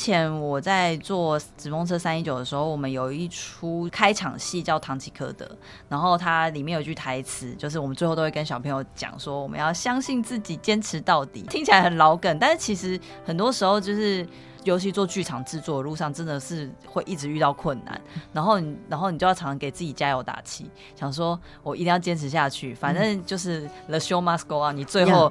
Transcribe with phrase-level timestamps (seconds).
[0.00, 5.44] 之前我在做《纸风车三一九》的时候，我们有一出开场戏叫《唐吉诃德》，
[5.90, 11.42] 然后它里面有一句台词，就是我们最后都会跟小朋友讲说，我们要相信自己，坚持到底。
[11.50, 14.26] 听起来很老梗，但是其实很多时候就是，
[14.64, 18.00] 尤其做剧场制作的路上，真的是会一直遇到困难，
[18.32, 25.30] 然后你，然后你就要常常给自己加油打气，想说我一定要坚持下去，反正就是 The show must go on，你最后。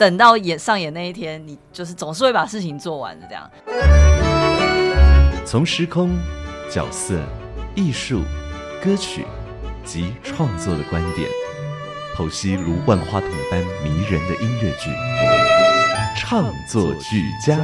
[0.00, 3.26] 等到演上演那一天，你就是总是会把事情做完的。
[3.28, 3.50] 这样，
[5.44, 6.16] 从时空、
[6.70, 7.20] 角色、
[7.74, 8.22] 艺术、
[8.82, 9.26] 歌曲
[9.84, 11.28] 及创作的观点，
[12.16, 14.88] 剖析如万花筒般迷人的音乐剧，
[16.16, 17.58] 唱作俱佳，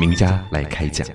[0.00, 1.06] 名家来开讲。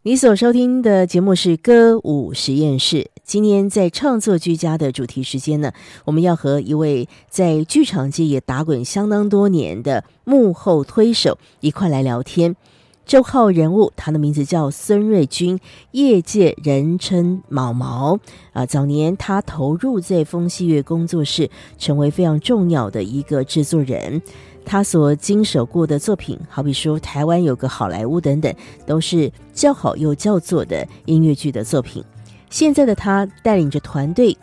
[0.00, 3.10] 你所收听的节目是歌舞实验室。
[3.28, 5.70] 今天在创作居家的主题时间呢，
[6.06, 12.56] 我们要和一位在剧场界也打滚相当多年的幕后推手一块来聊天。
[13.04, 18.18] 周号人物，他的名字叫孙瑞军，业界人称毛毛
[18.54, 18.64] 啊。
[18.64, 24.22] 早年他投入在风戏乐工作室，成为非常重要的一个制作人。
[24.64, 28.54] 他所经手过的作品，好比说台湾有个好莱坞等等，
[28.86, 32.02] 都是叫好又叫座的音乐剧的作品。
[32.50, 34.36] 现在的他带领着团队，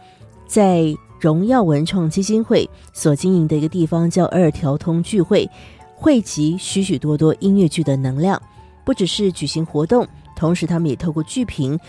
[0.48, 5.50] 在荣耀文创基金会所经营的一个地方叫二条通聚会，
[5.95, 8.42] 汇集许许多多音乐剧的能量。
[8.84, 11.80] 不只是举行活动，同时他们也透过剧评，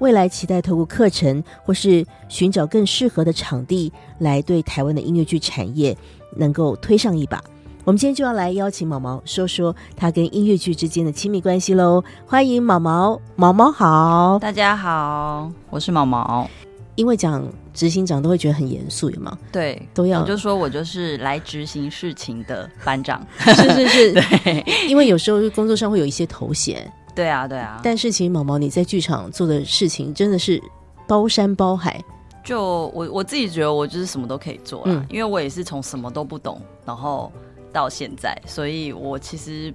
[0.00, 5.96] 未来期待透过课程或是寻找更适合的场地，来对台湾的音乐剧产业
[6.36, 7.42] 能够推上一把。
[7.84, 12.00] 我们今天就要来邀请毛毛说说他跟音乐剧之间的亲密关系喽。
[12.24, 16.48] 欢迎毛毛，毛毛好，大家好，我是毛毛。
[16.94, 17.44] 因为讲
[17.74, 19.36] 执行长都会觉得很严肃，有吗？
[19.50, 20.20] 对，都要。
[20.20, 24.12] 我就说我就是来执行事情的班长，是是是，
[24.44, 24.64] 对。
[24.88, 27.80] 因为有时候工作上会有一些头衔，对啊对啊。
[27.82, 30.62] 但是其实毛毛你在剧场做的事情真的是
[31.08, 32.00] 包山包海。
[32.44, 37.32] 就我我自己觉得我就是什么都可以做了，因为我也是从什么都不懂，然后。
[37.72, 39.72] 到现在，所以我其实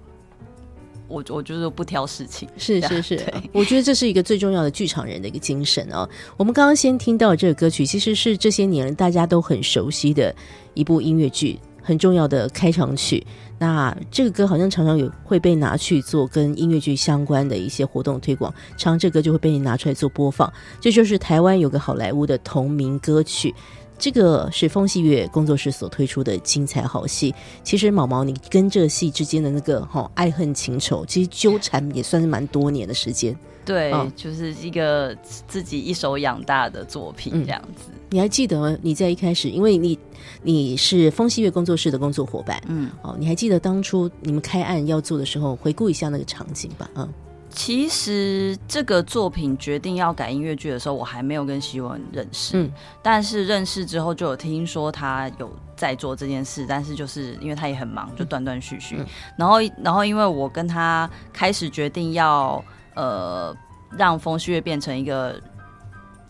[1.08, 6.08] 我我就是不挑事情，是是是，我觉得这是一个最重要的剧场人的一个精神哦。
[6.38, 10.36] 我们刚刚先听到这个歌曲，其实是这些年大家都很熟悉的
[10.74, 13.26] 一部音乐剧很重要的开场曲。
[13.60, 20.52] 那这个歌好像常常有会被拿去做跟音乐剧相关的一些活动推广，常这歌就会被你拿出来做播放。
[20.80, 23.56] 这就是台湾有个好莱坞的同名歌曲。
[24.00, 27.34] 这个是风戏月工作室所推出的精彩好戏。
[27.64, 33.36] 其实毛毛，你跟这个戏之间的那个哈爱恨情仇，其实纠缠也算是蛮多年的时间。
[33.66, 37.92] 对，就是一个自己一手养大的作品这样子。
[38.10, 40.00] 你还记得你在一开始，因为你
[40.42, 47.10] 你是风戏月工作室的工作伙伴，嗯，哦，你还记得当初你们开案要做的时候，回顾一下那个场景吧，嗯。
[47.50, 52.58] 其实这个作品决定要改音乐剧的时候，我还没有跟希文认识。
[52.58, 52.72] 嗯，
[53.02, 59.04] 但是认识之后就有听说他有在做这件事，但是就是因为他也很忙，就断断续续。
[59.38, 62.64] 然后，然后因为我跟他开始决定要
[62.96, 63.56] 呃
[63.98, 65.42] 让风旭月变成一个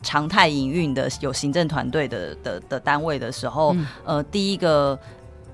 [0.04, 4.98] 常态营运的有行政团队的的的单位的时候，呃，第一个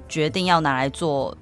[0.08, 1.36] 决定要拿来做。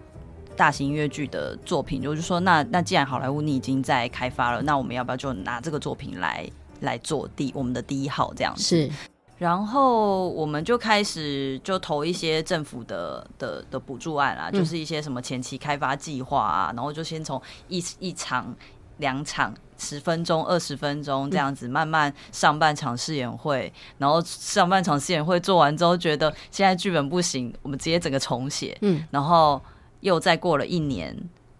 [0.55, 6.47] 大型音乐剧的作品，我就是说，那那既然好莱坞你已经在开发了，那我们要不要就拿这个作品来
[6.81, 8.63] 来做第我们的第一号这样子？
[8.63, 8.91] 是，
[9.37, 18.55] 然后我们就开始就投一些政府的的的补助案啊，就是一些什么前期开发计划啊，然后就先从一一场、
[18.97, 29.59] 两场、十分钟、二十分钟这样子慢慢上半场试演会，然后上半场试演会做完之后，觉得现在剧本不行，我们直接整个重写，嗯，然后。
[30.01, 31.15] 又再过了一年，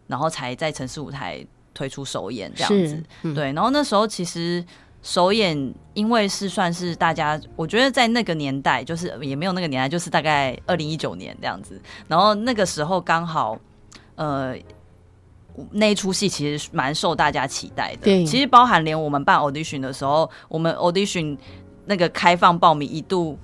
[0.08, 1.44] 然后才在城市舞台
[1.74, 3.54] 推出首演这样子，对。
[3.54, 4.64] 然后那时候其实
[5.02, 11.82] 首演，因为是算是大家，我觉得在那个年代，就是也没有那个年代，就是大概二零一九年这样子。
[12.08, 13.58] 然后那个时候刚好，
[14.16, 14.56] 呃，
[15.72, 18.26] 那一出戏其实蛮受大家期待的。
[18.26, 21.38] 其实包含连我们办 audition 的时候，我们 audition
[21.86, 23.38] 那个开放报名一度。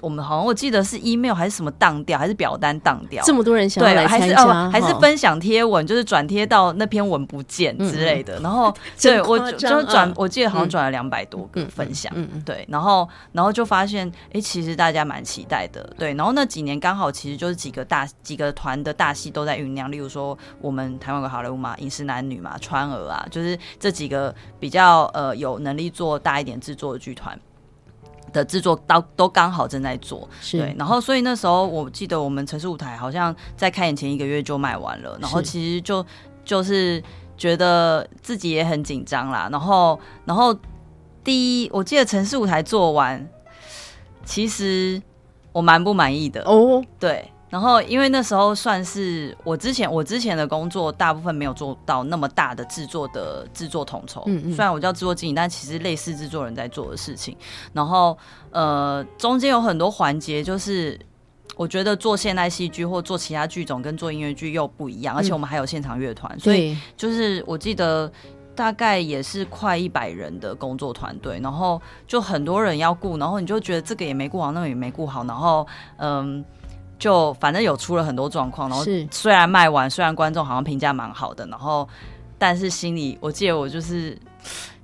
[0.00, 4.34] 我们好像我记得是 email 还是什么当掉，还是表单当掉，这么多人想要对，来参还是
[4.72, 8.38] 还是分享贴文，就是转贴到那篇文不见之类的。
[8.42, 12.12] 然后真对我就就转嗯，我记得好像嗯转了两百多个嗯分享。
[12.14, 16.14] 嗯嗯对，然后然后就发现，哎，其实大家蛮期待的，对。
[16.14, 27.38] 然后那几年刚好其实就是几个大几个团的大戏都在酝酿，例如说我们台湾有个好莱坞嘛，饮食男女嘛，川儿啊，就是这几个比较呃有能力做大一点制作的剧团
[28.32, 30.28] 的制作，都都刚好正在做。
[30.50, 36.04] 对，然后所以那时候我记得我们城市舞台好像在开演前一个月就卖完了，然后其实就
[36.44, 37.02] 就是
[37.36, 40.56] 觉得自己也很紧张啦，然后然后
[41.22, 43.28] 第一我记得城市舞台做完，
[44.24, 45.00] 其实
[45.52, 47.30] 我蛮不满意的，哦，对。
[47.50, 54.22] 然后，因为那时候算是我之前我之前的工作，大部分没有做到那么大的制作的制作统筹。
[54.26, 57.34] 嗯嗯虽然我叫制作经理，但其实类似制作人在做的事情。
[57.72, 58.16] 然后，
[58.50, 60.98] 呃，中间有很多环节，就是
[61.56, 68.12] 我觉得做现代戏剧或做其他剧种跟做音乐剧又不一样，而且我们还有现场乐团，所以，就是我记得
[68.54, 75.66] 大概也是快一百人的工作团队，然后就很多人要顾，然后你就觉得这个也没顾好，那个也没顾好，然后
[75.96, 76.44] 嗯。
[76.98, 79.06] 就反正有出了很多状况，然后是。
[79.10, 81.88] 虽然卖完，虽然观众好像评价蛮好的，然后
[82.36, 84.18] 但是心里我记得我就是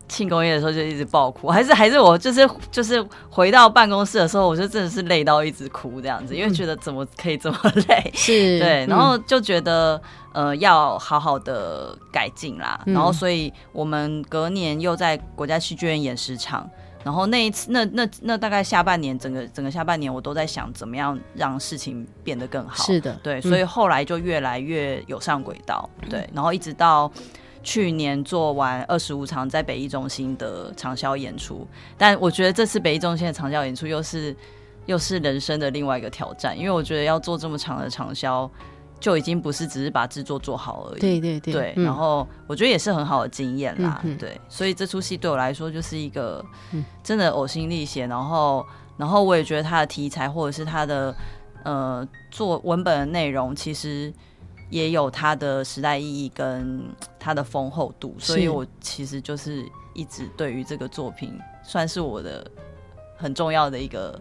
[0.08, 7.58] 庆功宴的时候就一直爆哭， 还是还是我就是就是回到办公室的时候，我就真的是累到一直哭这样子，因为觉得怎么可以这么
[7.88, 8.88] 累， 是， 对，嗯。
[8.88, 10.00] 然后就觉得
[10.32, 16.69] 呃要好好的改进啦，嗯然后所以我们隔年又在国家戏剧院演十场。
[17.05, 22.83] 然后那一次，那那那大概下半年，整个整个下半年，我都在想怎么样让事情变得更好。
[22.83, 25.89] 是的，对，嗯所以后来就越来越有上轨道。
[26.09, 27.12] 对，然后一直到
[27.62, 31.67] 去年做完二十五场在北艺中心的长销演出，
[31.99, 34.35] 但我觉得这次北艺中心的长销演出又是
[34.87, 38.51] 又是人生的另外一个挑战，因为我觉得要做这么长的长销，
[39.05, 41.01] 就已经不是只是把制作做好而已。
[41.01, 41.53] 对对对。
[41.53, 41.85] 对，嗯。
[41.85, 46.43] 然后我觉得也是很好的经验啦，对，所以这出戏对我来说就是一个
[46.73, 46.83] 嗯。
[47.03, 48.67] 真的呕心沥血，然后
[48.97, 51.15] 然后我也觉得它的题材或者是它的
[51.65, 54.11] 呃做文本的内容，其实
[54.71, 56.83] 也有它的时代意义跟
[57.19, 59.62] 它的丰厚度，所以我其实就是
[59.93, 62.51] 一直对于这个作品算是我的
[63.19, 64.19] 很重要的一个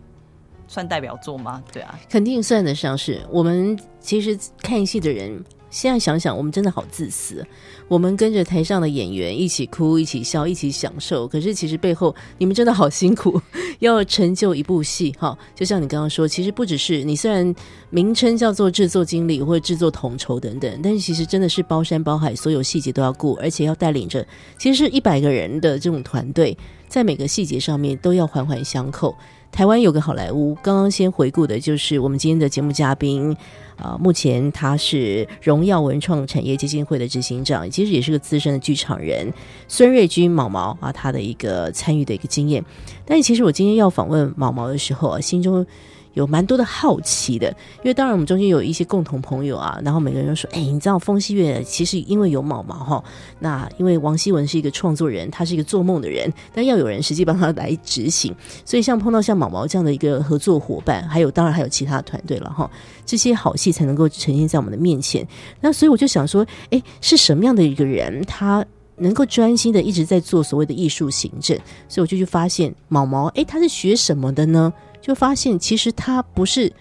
[0.68, 1.64] 算代表作吗？
[1.72, 3.26] 对啊，肯定算得上是。
[3.30, 5.44] 我们其实看戏的人。
[5.72, 7.44] 现在想想，我们真的好自私。
[7.88, 11.28] 我们跟着台上的演员一起哭、一起笑、一起享受。
[11.28, 13.42] 可是其实背后你们真的好辛苦，
[13.80, 15.36] 要成就一部戏哈。
[15.56, 17.56] 就像你刚刚说，其实不只是你，虽然
[17.90, 24.24] 名称叫做制作经理或者制作统筹等等，但是其实真的是包山包海，所有细节都要顾，而且要带领着，
[24.60, 26.56] 其实是一百个人的这种团队，
[26.88, 29.16] 在每个细节上面都要环环相扣。
[29.52, 33.36] 台湾有个好莱坞，刚刚先回顾的就是我们今天的节目嘉宾，
[33.78, 39.32] 啊、目前他是荣耀文创产业基金会的执行长，其实也是个资深的剧场人，
[39.68, 42.64] 孙瑞军毛毛啊，他的一个参与的一个经验。
[43.06, 45.66] 但其实我今天要访问毛毛的时候啊，心中
[46.14, 47.48] 有蛮多的好奇的，
[47.80, 53.04] 因为当然我们中间有一些共同朋友啊，然后每个人都说，哎，你知道风戏月其实因为有毛毛哈，
[53.40, 58.32] 那因为王希文是一个创作人，他是一个做梦的人，但要有人实际帮他来执行，
[58.64, 62.70] 所以像碰到像毛毛这样的一个合作伙伴，还有当然还有其他团队了哈，
[63.08, 65.28] 这些好戏才能够呈现在我们的面前。
[65.62, 68.64] 那所以我就想说，哎，是什么样的一个人他？
[68.98, 74.72] 能够专心的一直在做所谓的艺术行政，所以我就去发现毛毛，诶，他是学什么的呢？
[75.02, 76.72] 就发现其实他不是，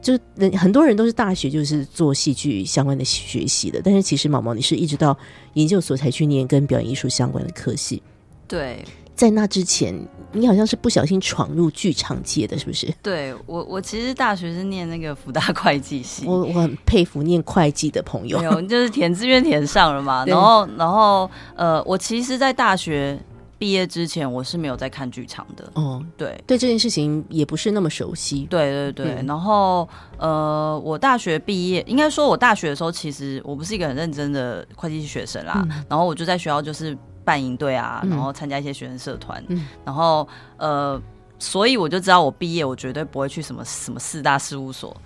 [0.00, 5.16] 就是人很多人都是大学就是做戏剧相关的学习的，但是其实毛毛你是一直到
[5.54, 8.00] 研究所才去念跟表演艺术相关的科系，
[8.46, 8.84] 对，
[9.18, 9.92] 在那之前
[10.30, 12.86] 你好像是不小心闯入剧场界的，是不是？
[13.02, 20.24] 对我我其实大学是念那个福大会计系，我我很佩服念会计的朋友没，有，就是填志愿填上了嘛。
[20.28, 23.18] 然后，然后，呃，我其实，在大学
[23.58, 25.68] 毕业之前，我是没有在看剧场的。
[25.74, 29.14] 哦，对，对这件事情也不是那么熟悉，对，对，对。
[29.16, 35.60] 嗯然后，呃，我大学毕业，应该说，我大学的时候，其实我不是一个很认真的会计系学生啦。
[35.68, 36.96] 嗯然后，我就在学校就是
[37.28, 39.44] 办营队啊，嗯然后参加一些学生社团。
[39.48, 40.98] 嗯然后，呃，
[41.38, 44.96] 所以我就知道，我毕业我绝对不会去什么什么四大事务所。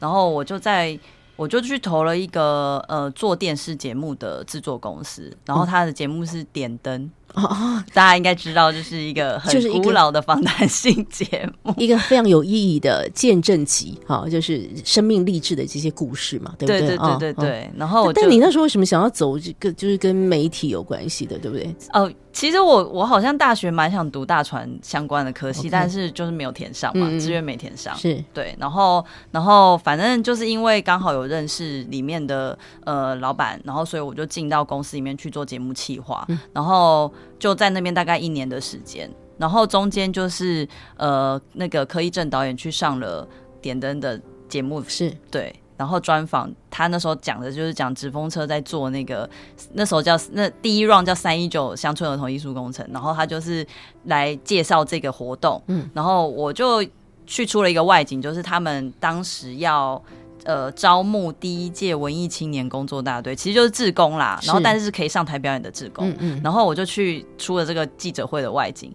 [0.00, 0.98] 然后，我就在。
[1.38, 11.72] 我就去投了一个呃做电视节目的制作公司，然后他的节目是点灯，哦哦，大家应该知道，这是一个很古老的访谈性节目。
[11.78, 16.80] 一个非常有意义的见证集，哈，就是生命励志的这些故事嘛，对不对？
[16.80, 17.48] 对对哦对对。
[17.48, 21.74] 哦对，然后但你那时候为什么想要走这个，就是跟媒体有关系的，对不对？
[21.92, 27.96] 哦，其实我我好像大学蛮想读大船相关的科系但是就是没有填上嘛，志愿没填上。
[27.96, 43.26] 是对，然后然后反正就是因为刚好有认识里面的呃老板，然后所以我就进到公司里面去做节目企划，嗯然后就在那边大概一年的时间，然后中间就是呃那个柯一正导演去上了
[43.60, 45.54] 点灯的节目，是，对。
[45.76, 49.30] 然后专访他那时候讲的就是讲直风车在做那个
[49.74, 53.64] 那时候叫那第一 round 叫三一九乡村儿童艺术工程，然后他就是
[54.06, 56.84] 来介绍这个活动，嗯然后我就
[57.26, 60.02] 去出了一个外景，就是他们当时要。
[60.48, 64.40] 呃，招募第一届文艺青年工作大队，其实就是志工啦。
[64.44, 66.08] 然后，但是是可以上台表演的志工。
[66.08, 68.90] 嗯嗯，然后我就去出了这个记者会的外景。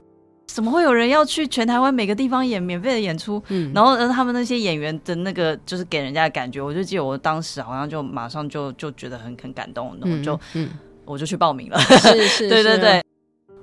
[0.47, 3.39] 怎么会有人要去全台湾每个地方演免费的演出？
[3.49, 10.69] 嗯然后呃，他们那些演员的那个就是给人家的感觉，我就记得我当时好像就马上就就觉得很很感动，然后就、嗯
[11.05, 11.77] 我就去报名了。
[11.79, 13.03] 是是， 是对对对。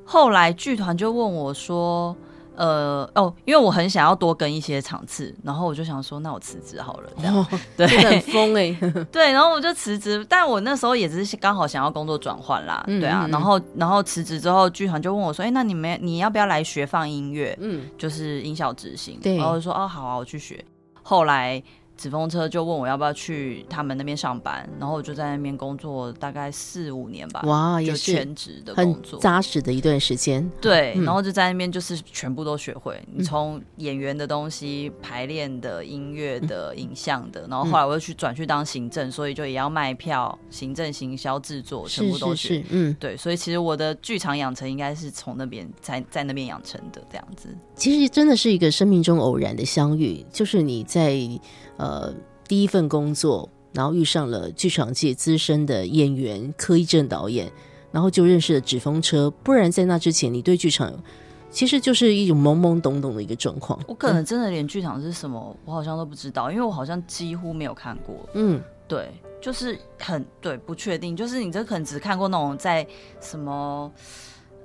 [0.05, 2.15] 后来剧团就问我说
[2.61, 8.76] ：“呃，哦，因为我很想要多跟一些场次，然后我就想说，那我辞职好了，这样、哦， 对很疯哎，
[9.11, 17.57] 对，然后我就辞职，但我那时候也只是刚好想要工作转换啦，嗯对啊，然后然后辞职之后，剧团就问我说：，哎、那你们你要不要来学放音乐？
[17.62, 19.19] 嗯就是音效执行。
[19.23, 20.62] 对然后我就说哦好啊，我去学。
[21.02, 21.61] 后来
[22.00, 29.21] 纸风车就问我要不要去他们那边上班，然后我就在那边工作大概四五年吧，哇，就也是全职的工作。
[29.21, 42.49] 扎实的一段时间，对，嗯然后就在那边就是全部都学会，你从演员的东西、排练的、音乐的、影像的，然后后来我又去转去当行政，所以就也要卖票、行政、行销、制作，全部都学。
[42.49, 47.54] 是是，嗯，对，所以其实我的剧场养成应该是从那边在在那边养成的这样子。
[47.75, 51.12] 其实真的是一个生命中偶然的相遇，就是你在
[51.81, 52.13] 呃
[52.47, 57.51] 第一份工作，然后遇上了剧场界资深的演员柯一正导演，
[57.91, 59.31] 然后就认识了纸风车。
[59.43, 60.93] 不然在那之前，你对剧场
[61.51, 63.81] 其实就是一种懵懵懂懂的一个状况。
[63.89, 68.15] 我可能真的连剧场是什么，我好像都不知道，因为我好像几乎没有看过。
[68.35, 69.09] 嗯，对，
[69.41, 72.87] 就是很对不确定，就是你这可能只看过那种在
[73.21, 73.91] 什么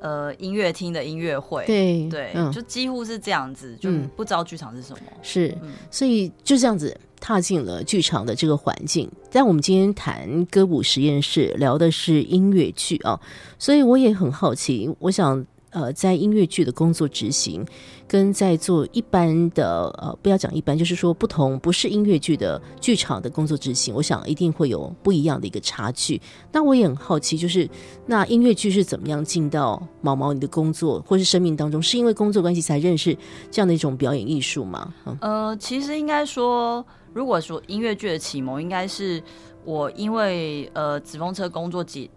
[0.05, 4.99] 呃音乐厅的音乐会，对对，嗯，就几乎是这样子，就嗯不知道剧场是什么。
[5.23, 9.09] 是，嗯所以就这样子踏进了剧场的这个环境。
[9.31, 13.19] 但我们今天谈歌舞实验室，聊的是音乐剧啊，
[13.57, 15.43] 所以我也很好奇，我想。
[15.75, 17.65] 呃，在音乐剧的工作执行，
[18.07, 26.21] 跟在做一般的呃，不要讲一般，就是说不同不是音乐剧的剧场的工作执行，我想一定会有不一样的一个差距。
[26.53, 27.69] 那我也很好奇，就是
[28.05, 31.81] 那音乐剧是怎么样进到毛毛你的工作或是生命当中？
[31.81, 33.13] 是因为工作关系才认识
[33.51, 34.93] 这样的一种表演艺术吗？
[35.19, 39.21] 呃，其实应该说，如果说音乐剧的启蒙，应该是
[39.65, 42.09] 我因为呃纸风车工作几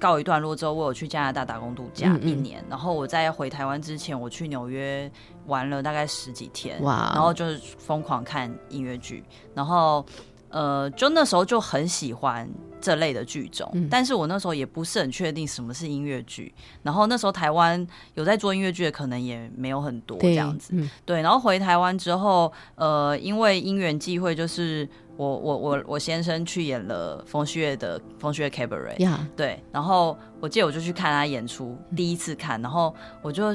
[0.00, 2.28] 告一段落之后，我有去加拿大打工度假嗯嗯。
[2.28, 5.10] 一年，然后我在回台湾之前，我去纽约
[5.46, 7.10] 玩了大概十几天，哇。
[7.14, 9.22] 然后就是疯狂看音乐剧，
[9.54, 10.04] 然后
[10.50, 12.48] 呃，就那时候就很喜欢
[12.80, 13.86] 这类的剧种，嗯。
[13.90, 20.88] 但是我那时候也不是很确定什么是音乐剧，然后那时候台湾有在做音乐剧的，可能也没有很多这，样子，嗯。
[21.04, 33.54] 对，然后回台湾之后，呃，因为因缘际会，就是我我我我先生去演了冯旭月的冯旭月 Cabaret，呀，对，然后我记得我就去看他演出，第一次看，然后我就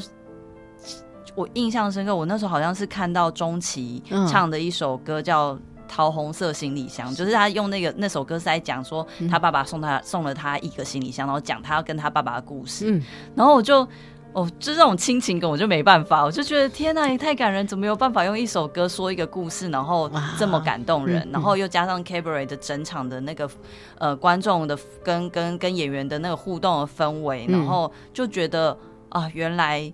[1.34, 5.58] 我印象深刻，我那时候好像是看到钟琪嗯唱的一首歌叫。
[5.86, 12.90] 桃红色行李箱，就是他用那个那首歌是在讲说他爸爸送他送了他一个行李箱，然后讲他要跟他爸爸的故事。
[12.90, 13.04] 嗯，
[13.36, 13.88] 然后我就
[14.34, 23.50] 哦，就这种亲情梗我就没办法，我就觉得天呐，也太感人，怎么有办法用一首歌说一个故事，然后这么感动人，嗯然后又加上 Cabaret 的整场的那个
[23.98, 28.78] 呃观众的跟跟跟演员的那个互动的氛围，嗯然后就觉得
[29.10, 29.94] 啊，原来。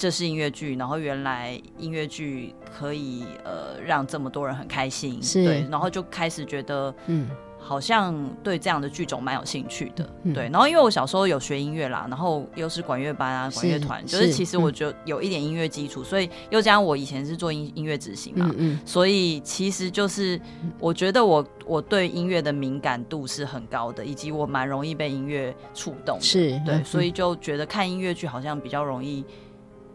[0.00, 7.28] 这是音乐剧，然后原来音乐剧可以呃让这么多人很开心，是对，然后就开始觉得嗯
[7.68, 10.44] 好像对这样的剧种蛮有兴趣的，嗯对。
[10.44, 20.40] 然后因为我小时候有学音乐啦，然后又是管乐班啊、管乐团，就是其实我就有一点音乐基础，所以又加上我以前是做音音乐执行嘛，嗯嗯，所以其实就是
[20.80, 29.22] 我觉得我我对音乐的敏感度是很高的，以及我蛮容易被音乐触动的，是对，嗯所以就觉得看音乐剧好像比较容易。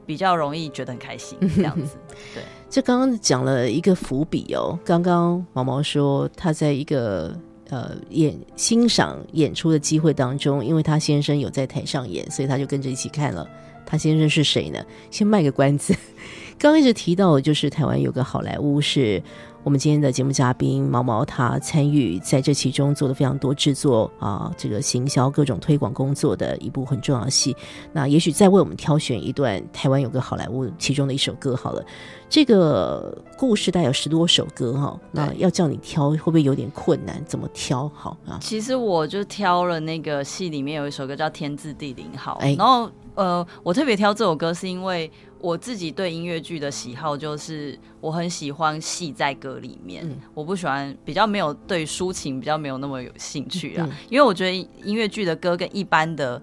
[0.06, 1.96] 比较容易觉得很开心，这样子，
[2.36, 4.78] 对，这刚刚讲了一个伏笔哦。
[4.84, 7.34] 刚刚毛毛说他在一个
[7.74, 13.50] 呃演欣赏演出的机会当中，因为他先生有在台上演，所以他就跟着一起看了。
[13.86, 14.86] 他先生是谁呢？
[15.10, 15.96] 先卖个关子。
[16.60, 19.22] 刚一直提到就是台湾有个好莱坞是。
[19.64, 27.56] 我们今天的节目嘉宾毛毛，他参与在这其中做了非常多制作啊，这个行销各种推广工作的一部很重要的戏。
[27.94, 31.84] 那也许再为我们挑选一段台湾有个好莱坞其中的一首歌好了。
[32.30, 37.24] 这个故事大概有十多首歌哈，那要叫你挑会不会有点困难？
[37.26, 38.38] 怎么挑好啊？
[38.42, 45.10] 其实我就挑了那个戏里面有一首歌叫《天字地灵号》，然后呃，我特别挑这首歌是因为。
[45.44, 56.42] 我自己对音乐剧的喜好就是，我很喜欢戏在歌里面，我不喜欢比较没有对抒情比较没有那么有兴趣啊，因为我觉得音乐剧的歌跟一般的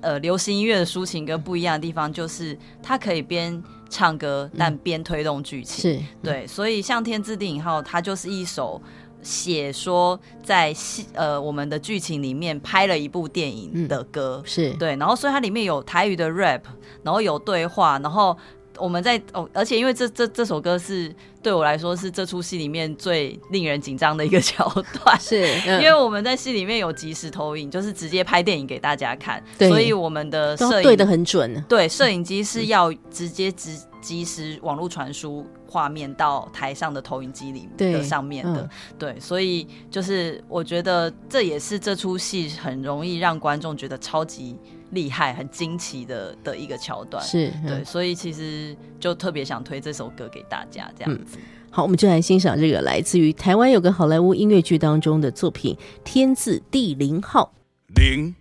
[0.00, 8.82] 呃流行音乐的抒情歌不一样的地方，就是它可以边唱歌但边推动剧情，是对，所以像《天字定影号》，它就是一首。
[9.22, 14.42] 写说在戏呃我们的剧情里面拍了一部电影的歌。
[14.44, 14.70] 是。
[14.74, 16.62] 对，然后所以它里面有台语的 rap，
[17.02, 18.36] 然后有对话，然后
[18.78, 35.46] 我们在哦，而且因为这这这首歌是对我来说是这出戏里面最令人紧张的一个桥段，是 因为我们在戏里面有即时投影，就是直接拍电影给大家看，所以我们的摄影对的很准，对，摄影机是要直接直即时网络传输。
[35.72, 44.54] 画面到台上的投影机里的上面的，对，所以就是我觉得这也是这出戏很容易让观众觉得超级
[44.90, 51.38] 厉害、很惊奇的的一个桥段，是对，所以其实就特别想推这首歌给大家，这样子。
[51.70, 55.74] 好，我们就来欣赏这个来自于台湾有个好莱坞音乐剧当中的作品
[56.04, 57.54] 《天字第零号》。
[57.98, 58.34] 零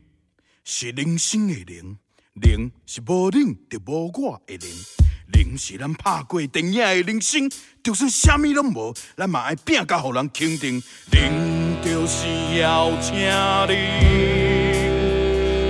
[0.66, 1.98] 是零星的零，
[2.34, 5.11] 零是无零就无我的零。
[5.32, 7.50] 零是咱拍过电影的人生，
[7.84, 10.82] 就算啥物拢无，咱嘛爱拼甲互人肯定。
[11.12, 12.28] 零就是
[12.60, 13.74] 要请你，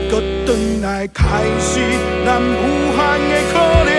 [0.10, 1.80] 搁转来开始
[2.26, 2.98] 咱无限
[3.30, 3.92] 的可能。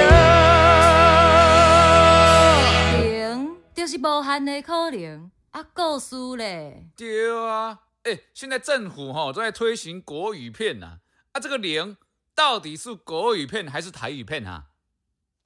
[3.03, 6.87] 零就是无限的可能，啊，故事嘞？
[6.97, 10.99] 对啊，哎，现在政府吼都在推行国语片呐，
[11.33, 11.97] 啊，这个零
[12.35, 14.65] 到底是国语片还是台语片啊？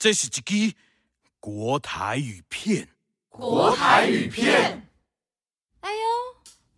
[0.07, 0.31] 这是一
[0.71, 0.77] 支
[1.41, 2.89] 国台语片，
[3.29, 4.89] 国台语片。
[5.81, 5.99] 哎呦，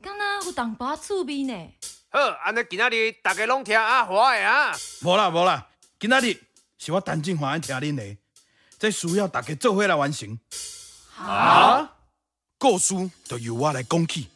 [0.00, 1.52] 敢若有淡薄趣味呢。
[2.08, 4.74] 好，安尼今仔日大家拢听阿华的啊。
[5.02, 5.68] 无啦无啦，
[6.00, 6.40] 今仔日
[6.78, 8.16] 是我陈正华爱听恁的，
[8.78, 10.38] 这需要大家做伙来完成。
[11.10, 11.86] 好，
[12.56, 14.28] 故事就由我来讲起。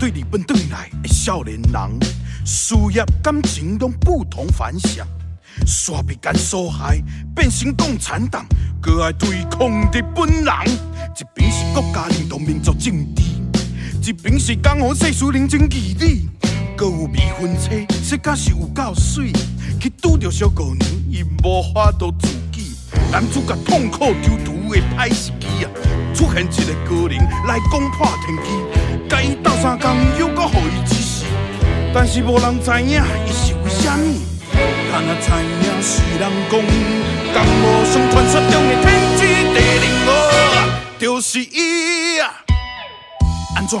[0.00, 2.00] 对日本转来的少年人，
[2.46, 5.06] 事业感情拢不同凡响。
[5.64, 7.02] 煞被干所害，
[7.34, 8.44] 变成共产党，
[8.80, 10.46] 搁爱对抗日本人。
[11.14, 13.22] 一边是国家领导民族政治，
[14.10, 16.28] 一边是江湖世事人情义理，
[16.76, 19.30] 搁有未婚妻，说假是有够水，
[19.78, 22.74] 去拄着小姑娘，伊无法度自己。
[23.10, 25.70] 男主角痛苦丢毒的歹时机啊，
[26.14, 31.24] 出现一个高人来攻破天机，甲伊斗相共，又搁予伊指示，
[31.94, 32.58] 但是无人。
[32.62, 34.31] 知影伊是为虾米。
[34.90, 36.52] 敢若知影是人讲，
[37.32, 38.84] 江湖上传说中的天
[39.16, 39.20] 之
[39.52, 40.10] 地灵号，
[40.98, 42.34] 就是伊啊！
[43.56, 43.78] 安怎？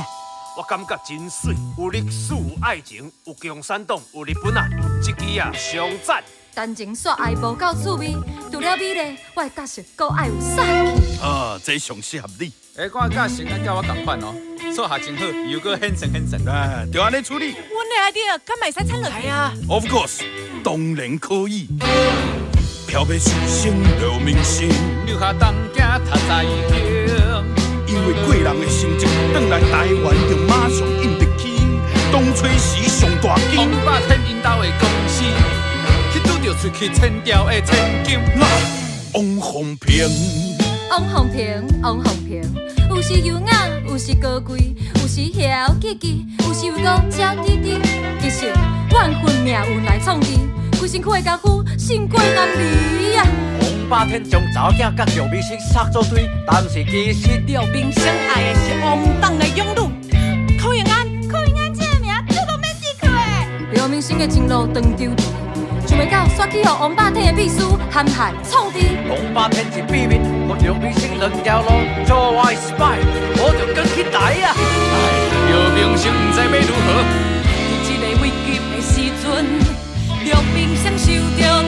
[0.56, 4.68] 我感觉真水，有历史，有爱情，有共产党，有日本啊，
[5.02, 6.22] 这支啊上赞。
[6.54, 8.14] 单情煞爱无够趣味，
[8.50, 11.22] 除了美丽，我的角色搁爱有杀气。
[11.22, 12.52] 啊，这上适合你。
[12.76, 14.34] 哎，我角色啊，叫我同款哦，
[14.74, 16.38] 做下真好，又搁很神很神。
[16.46, 17.54] 哎，就安尼处理。
[17.54, 20.20] 我的 idea，使参落去啊？Of course，
[20.62, 21.66] 当然可以。
[22.86, 24.68] 漂白书生留名声，
[25.06, 26.76] 留下东京读在经。
[27.86, 31.50] 因为贵人的成绩，转来台湾就马上应得起。
[32.12, 35.24] 当吹时上大金，王八天引导的公司。
[36.42, 38.18] 就出去千条的千金。
[39.14, 40.08] 王凤平，
[40.90, 42.42] 王凤平，王凤平，
[42.90, 47.78] 有时优雅，有时高贵，有时娇气气，有时有讲娇滴滴。
[48.22, 48.50] 其实
[48.90, 50.28] 万分命运来创治，
[50.80, 53.28] 规身躯的功夫胜过男儿啊。
[53.60, 58.02] 王霸天将查某囝甲刘明星杀做堆，但是其实赵明星
[58.34, 63.74] 爱的是王党的勇女柯永安，柯永安这个名这都免记去的。
[63.74, 65.10] 刘明星的前路长丢。
[65.92, 68.78] 想袂到，煞去予王霸天的秘书陷害创治。
[69.10, 71.68] 王霸天一秘密，我刘明星两条路
[72.06, 72.96] 做坏失败，
[73.36, 74.56] 我就跟起来啊！
[75.48, 76.88] 刘明星不知要如何？
[77.44, 79.44] 在这个危急的时阵，
[80.24, 81.60] 刘明星受到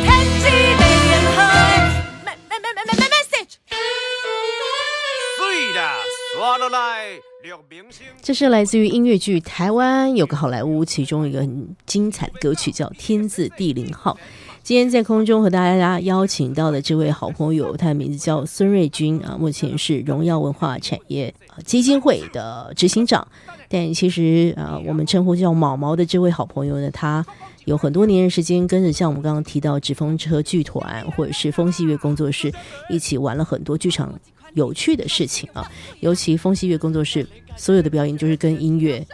[8.20, 14.14] 这是来自于音乐剧《台湾有个好莱坞》其中一个很精彩的歌曲，叫《天字第零号》。
[14.62, 21.32] 今天在空中和大家邀请到的这位好朋友，他的名字叫孙瑞军啊，目前是荣耀文化产业
[21.64, 23.26] 基金会的执行长。
[23.68, 27.24] 但其实啊，我们称呼叫毛毛的这位好朋友呢，他
[27.66, 32.52] 有很多年的时间跟着像我们刚刚提到纸风车剧团或者是风戏乐工作室
[32.88, 34.18] 一起玩了很多剧场
[34.54, 35.70] 有趣的事情啊。
[36.00, 39.06] 尤其风戏乐工作室所有的表演就是跟音乐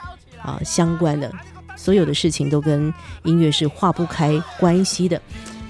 [0.42, 1.30] 啊相关的，
[1.76, 2.92] 所有的事情都跟
[3.24, 5.20] 音乐是划不开关系的。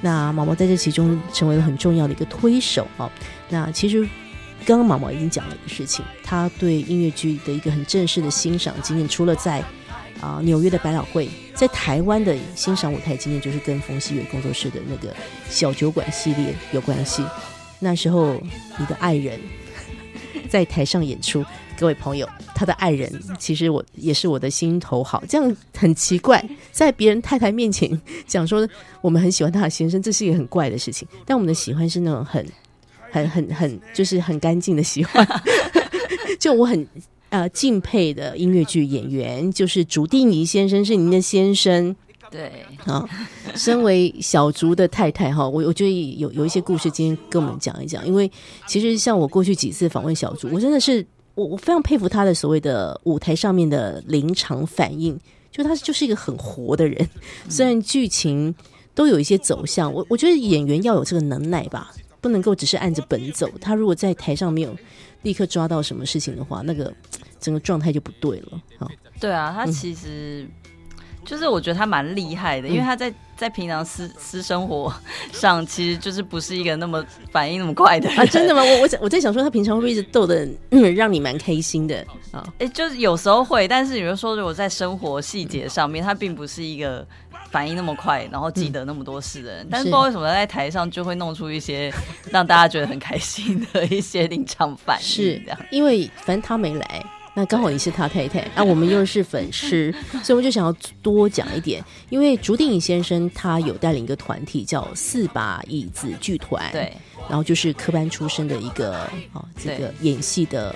[0.02, 3.10] 那毛毛在这其中成为了很重要的一个推手啊。
[3.48, 4.02] 那其实
[4.64, 9.62] 刚刚毛毛已经讲了一个事情，他对音乐剧的一个很正式的欣赏经验，除了在
[10.20, 15.14] 啊纽约的百老汇，在台湾的欣赏舞台经验，就是跟风戏乐工作室的那个
[15.48, 17.24] 小酒馆系列有关系。
[17.78, 18.34] 那时候
[18.78, 19.38] 你的爱人
[20.48, 21.44] 在台上演出，
[21.78, 28.68] 各位朋友，他的爱人其实我也是我的心头好，这样很奇怪，在别人太太面前讲说
[29.00, 31.06] 我们很喜欢他的先生，这是一个很怪的事情。
[31.24, 32.44] 但我们的喜欢是那种很、
[33.10, 35.26] 很、很、很，就是很干净的喜欢。
[36.38, 36.86] 就我很
[37.28, 41.94] 呃敬佩的音乐剧演员，就是竹定仪先生，是您的先生。
[42.30, 43.04] 对， 啊，
[43.56, 48.06] 身为小竹的太太哈，我我觉得有有一些故事，今天跟我们讲一讲。
[48.06, 48.30] 因为
[48.66, 55.18] 其实像我过去几次访问小竹，我真的是我我非常佩服他的所谓的舞台上面的临场反应，
[55.50, 57.08] 就他就是一个很活的人。
[57.48, 58.54] 虽然剧情
[58.94, 63.48] 都有一些走向，我我觉得演员要有这个能耐吧，不能够只是按着本走。
[63.60, 64.76] 他如果在台上没有
[65.22, 66.92] 立刻抓到什么事情的话，那个
[67.40, 68.60] 整个状态就不对了。
[68.78, 68.88] 啊，
[69.18, 70.46] 对啊，他其实、
[71.30, 74.92] 就是我觉得他蛮厉害的，因为他在在平常私私生活
[75.32, 78.18] 上，其实就是不是一个那么反应那么快的人。
[78.18, 78.60] 啊，真的吗？
[78.64, 82.44] 我我在我在想说，他平常会不会一直逗的，嗯，让你蛮开心的啊？
[82.58, 87.06] 哎、就是有时候会，但是比如说，如果在生活细节上面，他并不是一个
[87.52, 89.68] 反应那么快，然后记得那么多事的人。
[89.70, 91.92] 但是不知道为什么在台上就会弄出一些
[92.32, 95.40] 让大家觉得很开心的一些 临场反应，是。
[95.70, 101.82] 因为反正他没来，那刚好也是他太太，啊，我们又是粉丝， 所以我们就想要多讲一点。
[102.08, 106.92] 因为竹定影先生他有带领一个团体叫四把椅子剧团，对，
[107.28, 110.74] 然后就是科班出身的一个哦，这个演戏的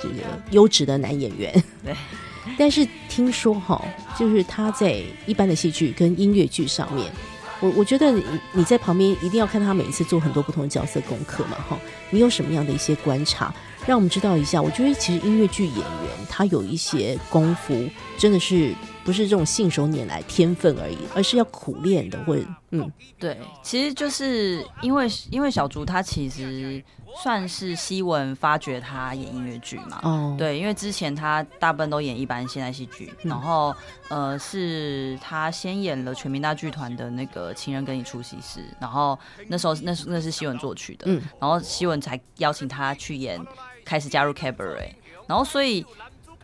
[0.00, 0.14] 这个
[0.52, 1.52] 优质的男演员。
[1.84, 1.94] 对，
[2.56, 3.84] 但是听说哈，
[4.18, 7.10] 就是他在一般的戏剧跟音乐剧上面，
[7.58, 11.76] 我我觉得你你在旁边一定要看他每一次做很多不同的角色功课嘛哈。
[12.10, 13.52] 你有什么样的一些观察，
[13.86, 14.60] 让我们知道一下？
[14.60, 17.88] 我觉得其实音乐剧演员他有一些功夫，
[18.18, 22.90] 真的是不是这种信手拈来天分而已，而是要苦练的，或者嗯。
[23.18, 26.82] 对，其实就是因为因为小竹他其实
[27.22, 33.30] 算是西文发掘他演音乐剧嘛，哦，对，因为之前他大部分都演一般现代戏剧，嗯。
[33.30, 33.74] 然后
[34.08, 41.20] 呃是他先演了全民大剧团的那个《情人跟你出席时》，然后那时候那是那是西文作曲的，嗯。
[41.40, 43.44] 然后西文才邀请他去演，
[43.90, 44.92] 开始加入 cabaret，
[45.26, 45.84] 然后所以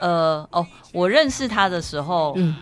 [0.01, 2.57] 呃哦，我认识他的时候，嗯。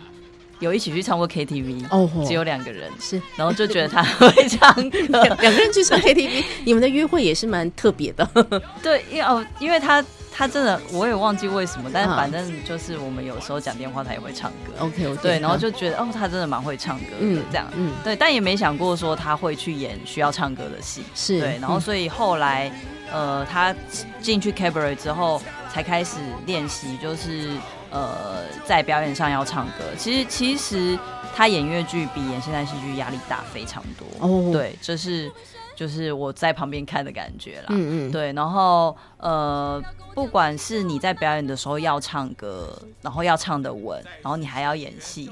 [0.61, 2.23] 有一起去唱过 KTV，哦吼。
[2.25, 3.21] 只有两个人，是。
[3.35, 8.25] 然后就觉得他会唱歌，两 两个人去唱 KTV，你们的约会也是蛮特别的。
[8.81, 12.15] 对，因为哦，因为他他真的我也忘记为什么，但是啊。
[12.15, 14.71] 反正就是我们有时候讲电话，他也会唱歌。
[14.79, 21.81] OK OK，对，然后就觉得哦，他真的蛮会唱歌的，嗯这样，嗯对，但也没想过说他会去演需要唱歌的戏，是对，然后嗯。
[21.81, 22.71] 所以后来，
[23.11, 23.73] 呃，他
[24.21, 25.41] 进去 cabaret 之后，
[25.71, 27.51] 才开始练习，就是
[27.91, 29.83] 呃，在表演上要唱歌。
[29.97, 30.97] 其实其实
[31.35, 35.31] 他演越剧比演现代戏剧压力大非常多，哦，，对，这是
[35.75, 39.81] 就是我在旁边看的感觉啦，嗯嗯，对，然后呃，
[40.15, 45.29] 不管是你在表演的时候要唱歌，然后要唱的稳，然后你还要演戏，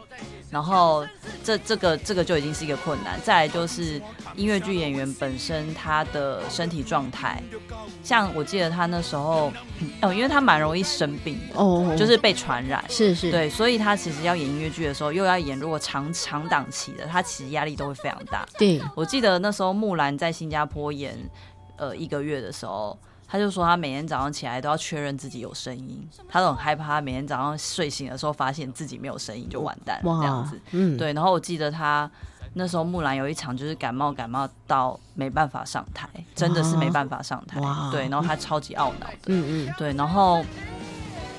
[0.52, 1.08] 然后
[1.42, 3.18] 这这个这个就已经是一个困难。
[3.24, 4.00] 再来就是
[4.36, 7.42] 音乐剧演员本身他的身体状态，
[8.04, 9.54] 像我记得他那时候，
[10.04, 12.84] 哦，因为他蛮容易生病的，哦，就是被传染。
[12.90, 18.46] 是是，对，所以他其实要演音乐剧的时候，又要演如果长长档期的，他其实压力都会非常大。
[18.60, 21.18] 对，我记得那时候木兰在新加坡演
[21.78, 23.00] 呃一个月的时候，
[23.34, 32.08] 他就说他每天早上起来都要确认自己有声音，他都很害怕，他每天早上睡醒的时候发现自己没有声音就完蛋了这样子。，嗯，对，然后我记得他
[32.54, 37.60] 那时候木兰有一场就是感冒感冒到没办法上台，真的是没办法上台。
[37.92, 39.18] 对，然后他超级懊恼的。
[39.26, 40.46] 嗯嗯，对，然后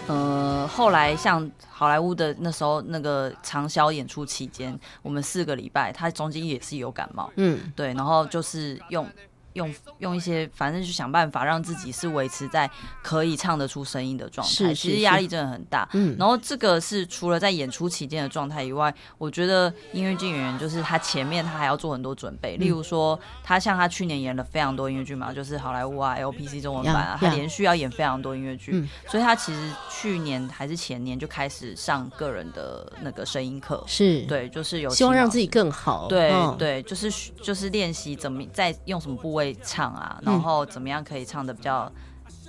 [0.08, 9.06] 呃，后来像好莱坞的那时候那个长销演出期间，我们四个礼拜，他中间也是有感冒，嗯，对，然后就是用
[9.54, 12.70] 用用一些，反正就想办法让自己是维持在
[13.02, 14.52] 可以唱得出声音的状态。
[14.52, 15.88] 是是其实压力真的很大。
[15.92, 33.82] 嗯然后这个是除了在演出期间的状态以外，我觉得音乐剧演员就是他前面他还要做很多准备，例如说他像他去年演了非常多音乐剧嘛，就是好莱坞啊、LPC 中文版啊呀，他连续要演非常多音乐剧，嗯所以他其实去年还是前年就开始上个人的那个声音课。
[33.86, 36.08] 是，对，就是有希望让自己更好。
[36.08, 37.10] 对、嗯，对，就是
[37.42, 41.90] 就是练习怎么在用什么部位唱啊，嗯然后怎么样可以唱的比较。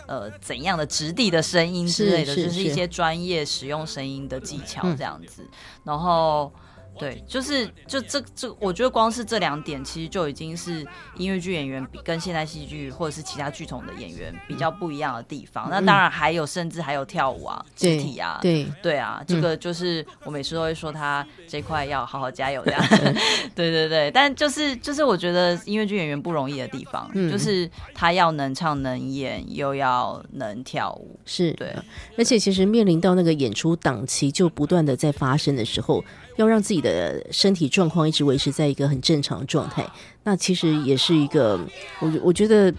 [0.08, 5.44] 呃，怎样的质地的声音之类的，是就是一些专业使用声音的技巧嗯这样子。
[5.84, 6.54] 然后，
[6.98, 10.86] 对，就是就这这，我觉得光是这两点，其实就已经是
[11.18, 15.68] 音乐剧演员比跟现代戏剧或者是其他剧种的演员比较不一样的地方。
[15.70, 22.82] 那当然还有，甚至还有跳舞啊、肢体啊，对，对啊，这个就是我每次都会说他这块要好好加油这样。
[23.56, 31.20] 对对对，但就是就是我觉得音乐剧演员不容易的地方，嗯就是他要能唱能演，又要能跳舞。
[31.26, 31.76] 是，对，
[32.18, 36.04] 而且其实面临到那个演出档期就不断的在发生的时候，
[36.36, 39.86] 要让自己的身体状况一直维持在一个很正常的状态，
[40.24, 41.60] 那其实也是一个，
[42.00, 42.74] 我我觉得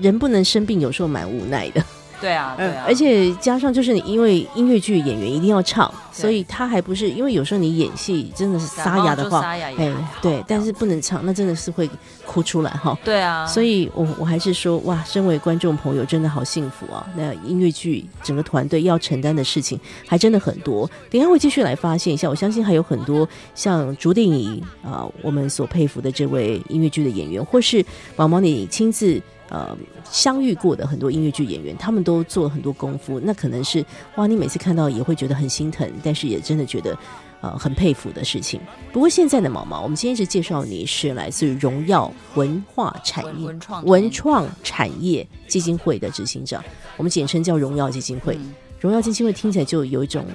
[0.00, 1.82] 人不能生病，有时候蛮无奈的。
[2.20, 11.90] 对啊，对啊，而且加上就是你因为音乐剧演员一定要唱，所以他还不是因为有时候你演戏真的是沙哑的话，哎，对，但是不能唱，那真的是会
[12.26, 12.96] 哭出来哈。
[13.04, 17.06] 对啊，所以我我还是说，哇，身为观众朋友，真的好幸福啊！
[17.16, 20.88] 那音乐剧整个团队要承担的事情还真的很多。
[21.10, 27.84] 等一下会继续来发现一下，我相信还有很多像朱定仪啊、我们所佩服的这位音乐剧的演员，或是
[28.16, 29.20] 毛毛你亲自。
[29.48, 29.76] 呃，
[30.10, 36.96] 相遇过的很多音乐剧演员，他们都做了很多功夫，那可能是哇，你每次看到也会觉得很心疼，但是也真的觉得
[37.42, 38.58] 呃很佩服的事情。
[38.90, 46.64] 不过现在的毛毛，我们今天一直介绍你是来自荣耀文化产业文文创文创产业基金会的执行长，
[46.96, 48.34] 我们简称叫荣耀基金会。
[48.36, 50.26] 嗯荣耀基金会听起来就有一种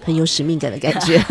[0.00, 1.22] 很有使命感的感觉。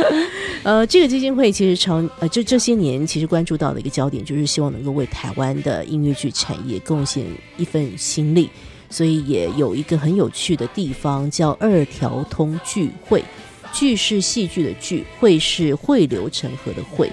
[0.64, 7.24] 呃，这个基金会其实长呃，就这些年其实关注到的一个焦点，就是希望能够为台湾的音乐剧产业贡献
[7.56, 8.50] 一份心力，
[8.90, 13.24] 所以也有一个很有趣的地方叫二条通聚会。
[13.72, 17.10] 剧是戏剧的剧，会是汇流成河的汇。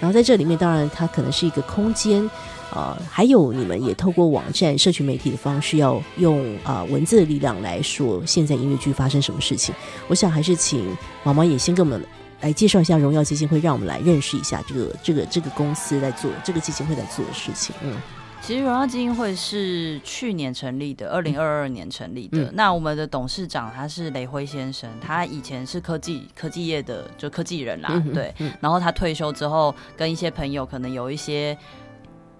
[0.00, 2.28] 然后在这里面，当然它可能是一个空间，
[2.70, 9.72] 啊、还有你们也透过网站、社群媒体的方式，要用啊、文字的力量来说现在音乐剧发生什么事情。
[10.08, 12.04] 我想还是请毛毛也先跟我们
[12.40, 17.72] 来介绍一下荣耀基金会，让我们来认识一下这个这个这个公司在做这个基金会在做的事情。
[17.82, 17.96] 嗯，
[18.42, 22.38] 其实荣耀基金会是去年成立的，二零二二年成立的。
[22.42, 28.34] 嗯那我们的董事长他是雷辉先生，他以前是科技科技业的，就科技人啦，嗯对。
[28.38, 31.56] 嗯然后他退休之后，跟一些朋友可能有一些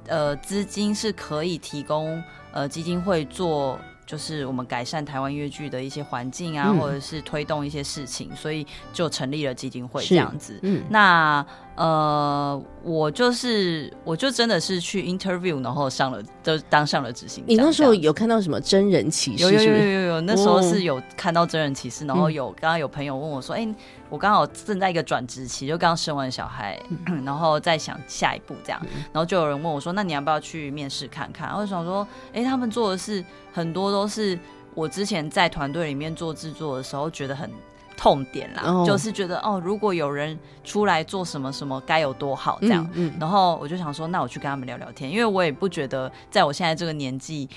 [0.08, 3.78] 呃资金是可以提供呃基金会做。
[4.04, 10.58] 就是我们改善台湾越剧的一些环境啊，嗯或者是推动一些事情，所以就成立了基金会是这样子。
[10.62, 17.48] 嗯那呃，我就是我就真的是去 interview，然后上了就当上了执行长。
[17.48, 19.42] 你那时候有看到什么真人启示？
[19.42, 23.66] 有有有有有有，那时候哦是有看到真人启事，然后嗯有刚刚有朋友问我说，哎、
[24.10, 28.80] 我刚好正在一个转职期，就刚生完小孩，嗯 然后在想下一步这样，
[29.10, 31.50] 然后就有人问我说，那你要不要去面试看看？
[31.54, 34.38] 我就想说，哎、他们做的是很多都是
[34.74, 37.50] 我之前在团队里面做制作的时候觉得很。
[37.96, 42.84] 痛点啦，哦就是觉得哦，如果有人出来做什么什么，该有多好这样。
[42.94, 47.48] 嗯嗯然后我就想说，那我去跟他们聊聊天，因为我也不觉得在我现在这个年纪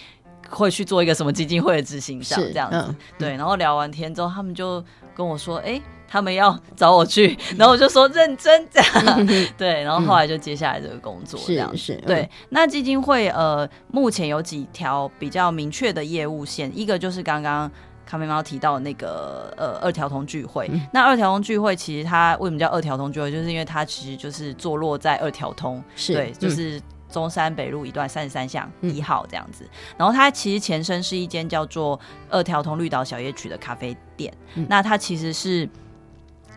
[0.50, 2.78] 会去做一个什么基金会的执行长这样子。
[2.90, 4.84] 嗯对，然后聊完天之后，他们就
[5.16, 11.72] 跟我说，哎、他们要找我去，然后我就说认真这样， 对，然后后来就接下来这个工作这样。
[11.76, 17.72] 是是，对嗯，，那基金会呃，目前有几条比较明确的业务线，一个就是刚刚
[18.16, 20.70] 咖啡猫提到的那个呃二条通聚会。
[20.72, 26.82] 嗯那二条通聚会其实它为什么叫二条通聚会，就是因为它其实就是坐落在二条通，是对，就嗯是。
[27.08, 29.64] 中山北路一段三十三巷嗯一号这样子，
[29.96, 31.98] 然后它其实前身是一间叫做
[32.30, 34.34] 二条通绿岛小夜曲的咖啡店。
[34.56, 35.70] 嗯那它其实是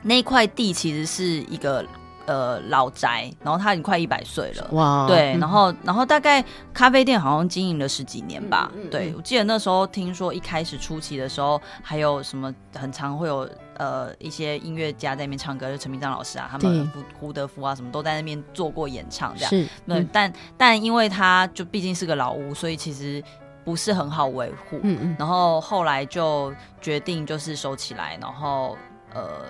[0.03, 1.87] 那块地其实是一个
[2.29, 4.69] 呃老宅，然后他已经快一百岁了。
[4.73, 8.71] 哇，对，嗯然后然后大概咖啡店好像经营了十几年吧。
[8.75, 19.49] 嗯嗯嗯对，我记得那时候听说一开始初期的时候，还有什么很常会有呃一些音乐家在那边唱歌，就陈明章老师啊，他们胡胡德夫啊什么都在那边做过演唱这样。
[19.49, 23.25] 是，对，嗯但但因为他就毕竟是个老屋，所以其实
[23.65, 24.79] 不是很好维护。
[24.83, 28.77] 嗯嗯，然后后来就决定就是收起来，然后
[29.15, 29.45] 呃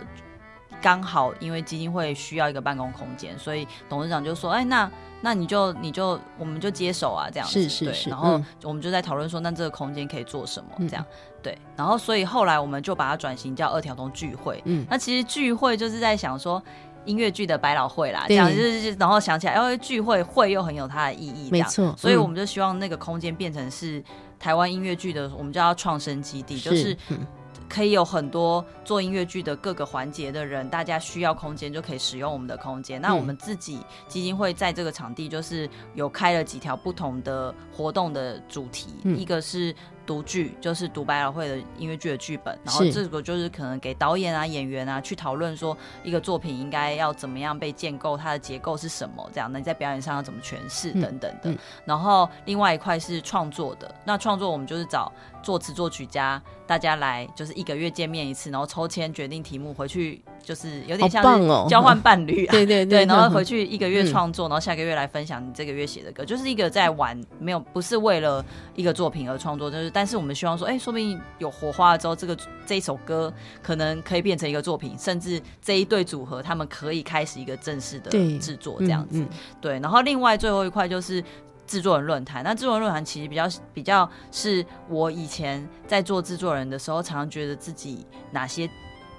[0.80, 10.70] 刚好因为基金会需要一个办公空间，所以董事长就说：“哎，那那你就你就我们就接手啊，这样子。”对是是是然后嗯我们就在讨论说，那这个空间可以做什么？
[10.78, 11.04] 嗯这样
[11.42, 11.56] 对。
[11.76, 14.62] 然后所以后来我们就把它转型叫二条通聚会。
[14.64, 16.62] 嗯那其实聚会就是在想说。
[17.04, 24.02] 音乐剧的百老汇啦，这样就是，然后想起来，哦，聚会会又很有它的意义，没错嗯所以我们就希望那个空间变成是
[24.38, 27.26] 台湾音乐剧的，我们叫它创生基地，就是嗯
[27.68, 33.00] 可以有很多做音乐剧的各个环节的人，大家需要空间就可以使用我们的空间。
[33.00, 39.74] 那我们自己基金会在这个场地就是有开了几条不同的活动的主题，嗯一个是。
[40.08, 51.50] 读剧就是读百老汇的音乐剧的剧本，然后这个就是可能给导演啊、演员啊去讨论说一个作品应该要怎么样被建构，它的结构是什么，这样那你在表演上要怎么诠释嗯等等的。
[51.50, 61.22] 嗯然后另外一块是创作的，那创作我们就是找作词作曲家，大家来就是一个月见面一次，然后抽签决定题目，回去就是有点像
[61.68, 62.50] 交换伴侣啊。
[62.52, 79.20] 对对对，然后嗯回去一个月嗯创作，然后下个月来分享你这个月写的歌，就是一个在玩，没有不是为了一个作品而创作，就是但是我们希望说，哎，说不定有火花了之后，这个这一首歌可能可以变成一个作品，甚至这一对组合他们可以开始一个正式的对制作这样子。
[79.20, 81.22] 嗯嗯对，然后另外最后一块就是
[81.68, 82.42] 制作人论坛。
[82.42, 88.68] 那制作人论坛其实比较比较是我以前在做制作人的时候，常常觉得自己哪些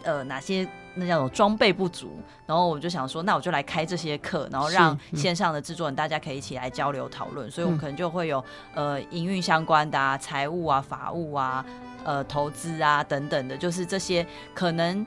[0.04, 7.50] 呃哪些那叫做装备不足，然后我就想说，那我就来开这些课，然后让嗯线上的制作人大家可以一起来交流讨论。
[7.50, 11.64] 所以我们嗯可能就会有呃营运相关的啊、财务啊、法务啊、
[12.04, 15.06] 呃投资啊等等的，就是这些可能。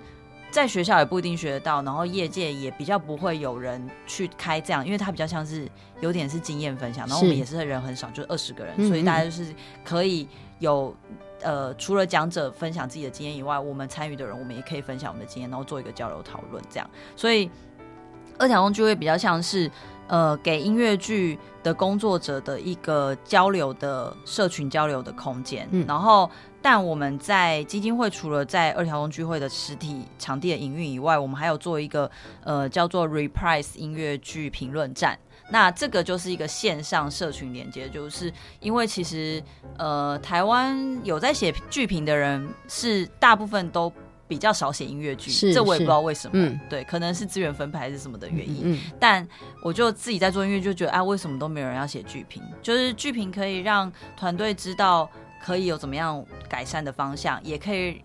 [0.52, 5.66] 在学校也不一定学得到，然后业界也比较不会有人去开这样，因为它比较像是
[6.00, 9.46] 有点是经验分享，然后我们也是人很少，就二十个人，嗯所以大家就是
[9.82, 10.94] 可以有
[11.40, 16.90] 呃，除了讲者分享自己的经验以外，我们参与的人我们也可以分享我们的经验，然后做一个交流讨论，这样。
[17.16, 17.50] 所以
[18.38, 19.70] 二条通聚会比较像是
[20.06, 26.30] 呃，给音乐剧的工作者的一个交流的社群交流的空间，嗯然后。
[26.62, 32.10] 但我们在基金会除了在二条通聚会的实体场地的营运以外，我们还有做一个
[32.44, 35.18] 呃叫做 Reprise 音乐剧评论站。
[35.50, 39.42] 那这个就是一个线上社群连接，就是因为其实
[39.76, 43.92] 呃台湾有在写剧评的人是大部分都
[44.26, 48.60] 比较少写音乐剧，是这我也不知道为什么，嗯对，可能是资源分配还是什么的原因。
[48.62, 49.26] 嗯但
[49.62, 52.42] 我就自己在做音乐，就觉得啊，为什么都没有人要写剧评？
[52.62, 55.10] 就是剧评可以让团队知道
[55.44, 58.02] 可以有怎么样改善的方向，也可以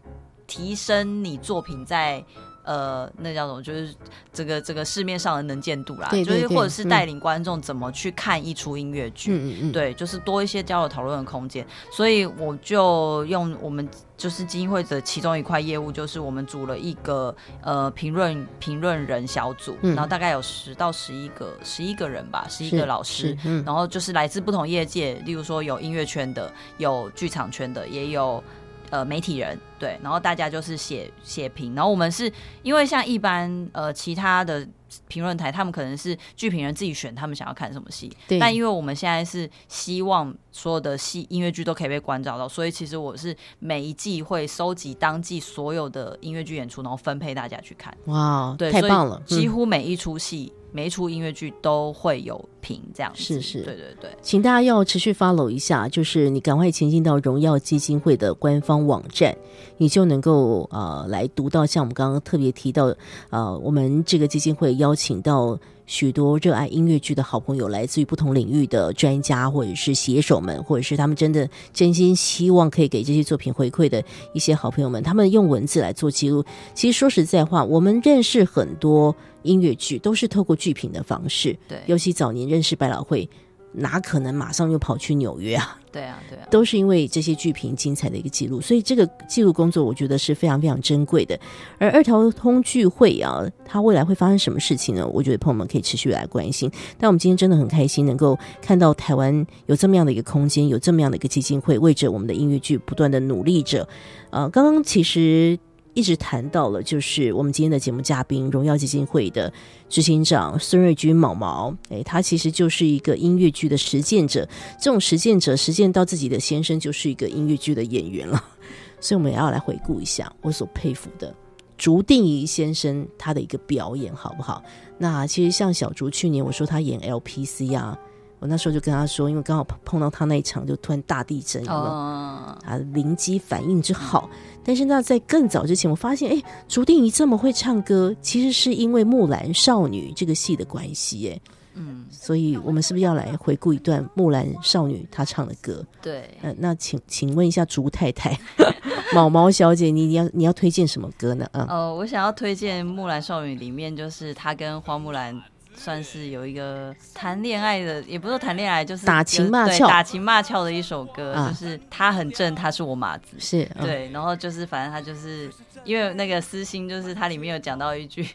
[0.48, 2.24] 提升你作品在。
[2.68, 3.64] 呃，那叫什么？
[3.64, 3.96] 就是
[4.34, 11.66] 这个这个市面上的能见度啦，对对对就是或者是嗯带领观众怎么去看一出音乐剧，嗯嗯嗯，对，就是多一些交流讨论的空间。
[11.90, 23.38] 所以我就用我们就是基金会的其中一块业务，就是我们组了一个呃评论评论人小组，嗯然后大概有十到十一个十一个人吧，十一个老师。
[23.46, 28.44] 嗯然后就是来自不同业界，例如说有音乐圈的，有剧场圈的，也有
[28.90, 32.32] 呃媒体人，对，然后大家就是写写评，然后我们是
[32.64, 34.68] 因为像一般呃其他的
[35.08, 38.40] 评论台，他们可能是剧评人自己选他们想要看什么戏，对。
[38.40, 47.96] 但因为我们现在是希望所有的戏音乐剧都可以被关照到，所以其实我是每一季会收集当季所有的音乐剧演出，然后分配大家去看。
[48.06, 53.24] 哇，对，太棒了，几嗯乎每一出戏、每一出音乐剧都会有评，这样子。
[53.24, 54.10] 是是对对对。
[54.22, 59.36] 请大家要持续 follow 一下，就是你赶快前进到荣耀基金会的官方网站，
[59.78, 62.94] 你就能够呃来读到像我们刚刚特别提到，
[63.30, 76.46] 呃，我们这个基金会邀请到许多热爱音乐剧的好朋友，来自于不同领域的专家或者是写手们，或者是他们真的真心希望可以给这些作品回馈的一些好朋友们，他们用文字来做记录。
[76.76, 83.28] 其实说实在话，我们认识很多音乐剧都是透过剧评的方式，对尤其早年认识百老汇。
[83.72, 85.78] 哪可能马上就跑去纽约啊？
[85.92, 91.40] 对啊，对啊，都是因为这些剧评精彩的一个记录，所以这个记录工作我觉得是非常非常珍贵的。
[91.80, 95.08] 而二条通聚会啊，它未来会发生什么事情呢？
[95.08, 96.72] 我觉得朋友们可以持续来关心。
[96.98, 103.88] 但我们今天真的很开心，能够看到台湾有这么样的一个空间，有这么样的一个基金会，为着我们的音乐剧不断的努力着。
[104.30, 105.58] 呃，刚刚其实。
[105.98, 109.52] 一直谈到了，就是我们今天的节目嘉宾，荣耀基金会的
[109.90, 114.48] 执行长孙瑞军毛毛，诶，他其实就是一个音乐剧的实践者，
[114.80, 118.44] 这种实践者实践到自己的先生就是一个音乐剧的演员了，
[119.02, 121.34] 所以我们也要来回顾一下我所佩服的
[121.80, 124.62] 竹定仪先生他的一个表演，好不好？
[125.00, 127.98] 那其实像小竹去年我说他演 LPC 啊，
[128.38, 134.30] 我那时候就跟他说，因为刚好碰碰到他那一场，就突然大地震，有没有哦，啊，灵机反应之好。
[134.68, 141.40] 但是那在更早之前，我发现，哎，竹定仪这么会唱歌，其实是因为《木兰少女》这个戏的关系，哎，
[141.76, 145.82] 嗯，所以我们是不是要来回顾一段木兰少女她唱的歌？
[146.02, 148.38] 对，呃，那请请问一下竹太太，
[149.16, 151.48] 毛毛小姐，你你要你要推荐什么歌呢？
[151.54, 155.42] 啊、呃，我想要推荐《木兰少女》里面，就是她跟花木兰
[155.78, 163.38] 算是有一个谈恋爱的，也不是谈恋爱，就是打情骂俏打情骂俏的一首歌，啊就是他很正，他是我马子。
[163.40, 165.50] 是，嗯、对，然后就是反正他就是
[165.84, 168.28] 因为那个私心，就是它里面有讲到一句。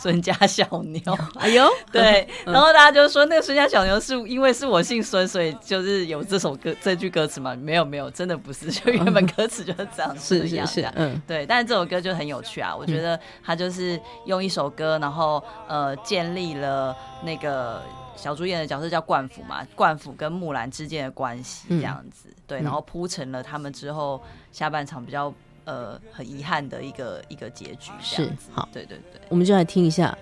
[0.00, 1.00] 孙家小牛，
[1.38, 7.54] 哎呦， 对，然后大家就说那个孙家小牛是因为是我姓孙，所以就是有这首歌这句歌词嘛？
[7.54, 17.82] 没有没有，真的不是，就原本歌词就是这样是这样这样，是是嗯，对，但是这首歌就很有趣啊，我觉得他就是用一首歌，然后呃建立了那个
[18.16, 25.32] 小主演的角色叫冠府嘛，冠府跟木兰之间的关系这样子，对，嗯然后铺成了他们之后下半场比较
[25.64, 29.20] 呃很遗憾的一个一个结局是好对对对。
[29.28, 30.16] 我们就来听一下，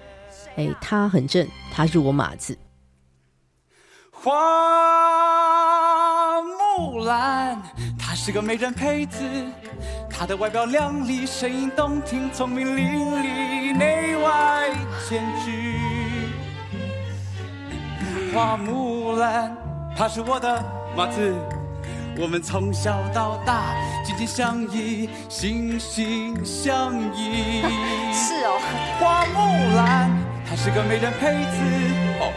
[0.57, 2.57] 哎，他很正，他是我马子，
[4.13, 4.31] 花
[6.43, 7.63] 木兰，
[7.99, 9.25] 她是个美人胚子，
[10.11, 12.85] 她的外表靓丽，声音动听，聪明伶
[13.23, 14.71] 俐，内外
[15.09, 15.77] 兼具。
[18.35, 19.57] 花木兰，
[19.97, 20.63] 她是我的
[20.97, 21.35] 马子，
[22.21, 27.63] 我们从小到大紧紧相依，心心相印。
[28.13, 28.59] 是哦，
[28.99, 30.11] 花木兰，
[30.45, 31.63] 她是个美人胚子
[32.19, 32.33] 哦，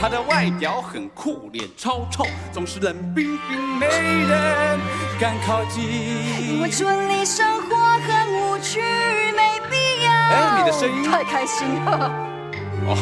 [0.00, 4.78] 她的外表很酷，脸超臭，总是冷冰冰，没人
[5.18, 5.82] 敢靠近。
[6.54, 8.80] 因为村里生活很无趣，
[9.32, 10.12] 没必要。
[10.12, 12.12] 哎你的声音太开心了。
[12.86, 12.96] 哦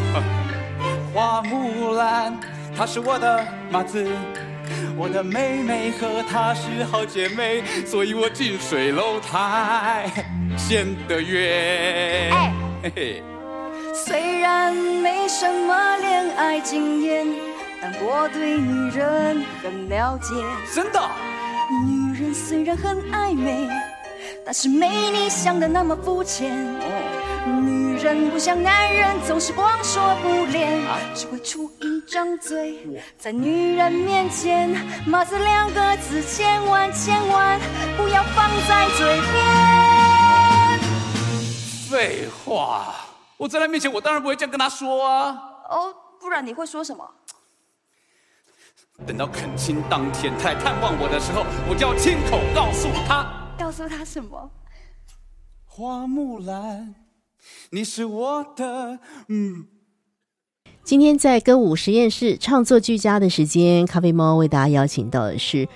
[1.13, 2.41] 花木兰，
[2.75, 4.09] 她是我的马子，
[4.97, 10.11] 我的妹妹和她是好姐妹，所以我近水楼台
[10.57, 12.31] 先得月。
[12.33, 12.53] 哎
[12.83, 13.23] 嘿嘿，
[13.95, 17.27] 虽然没什么恋爱经验，
[17.81, 20.35] 但我对女人很了解。
[20.75, 21.01] 真的。
[21.87, 23.67] 女人虽然很暧昧，
[24.45, 26.51] 但是没你想的那么肤浅。
[26.53, 27.12] 哦，女
[28.03, 30.83] 人不像男人，总是光说不练，
[31.15, 33.01] 只会出一张嘴。
[33.17, 34.69] 在女人面前，
[35.07, 37.61] 马子两个字千万千万
[37.97, 40.81] 不要放在嘴边。
[41.89, 42.93] 废话，
[43.37, 45.31] 我在他面前，我当然不会这样跟他说啊。
[45.71, 47.09] 哦，不然你会说什么？
[49.07, 54.51] 等到恳亲当天，他来探望我的时候，我就要亲口告诉他：告诉他什么？
[55.67, 56.95] 花木兰，
[57.71, 59.67] 你是我的，嗯。
[60.85, 65.69] 今天在歌舞实验室创作俱佳的时间，咖啡猫为大家邀请到的是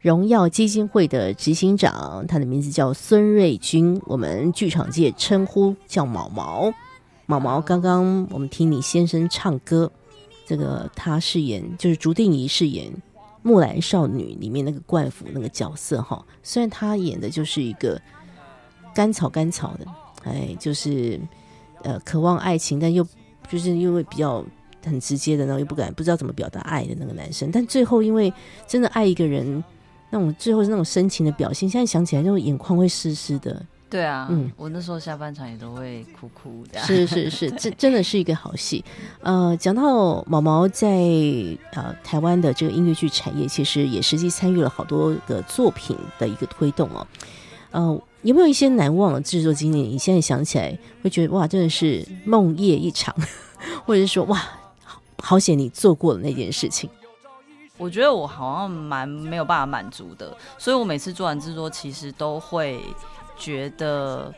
[0.00, 6.72] 荣耀基金会的执行长，他的名字叫孙瑞军，我们剧场界称呼叫毛毛。
[7.26, 9.90] 毛毛，刚刚我们听你先生唱歌，
[10.46, 12.90] 这个他饰演就是竹定仪饰演
[13.42, 18.00] 《木兰少女》里面那个冠甫那个角色哈，虽然他演的就是一个
[18.94, 19.86] 甘草甘草的，
[20.24, 21.20] 哎，就是
[21.82, 23.06] 呃渴望爱情，但又
[23.48, 24.44] 就是因为比较
[24.84, 28.32] 很直接的，然后又不敢不知道怎么表达爱的那个男生，但最后因为
[28.66, 29.62] 真的爱一个人，
[30.10, 33.64] 那种最后是那种深情的表现，现在想起来那种眼眶会湿湿的。
[33.90, 36.80] 对啊，嗯我那时候下半场也都会哭哭的。
[36.80, 38.84] 是是是，这真的是一个好戏。
[39.20, 40.88] 呃，讲到毛毛在
[41.74, 47.06] 呃台湾的这个音乐剧产业，其实也实际参与了好多个作品的一个推动哦。
[47.70, 49.82] 呃，有没有一些难忘的制作经历？
[49.82, 53.14] 你现在想起来会觉得哇，真的是梦夜一场，
[53.84, 54.36] 或者是说哇，
[54.82, 56.88] 好好险你做过的那件事情。
[57.76, 62.80] 我觉得我好像蛮没有办法满足的，所以我每次做完制作，其实都会
[63.36, 64.32] 觉得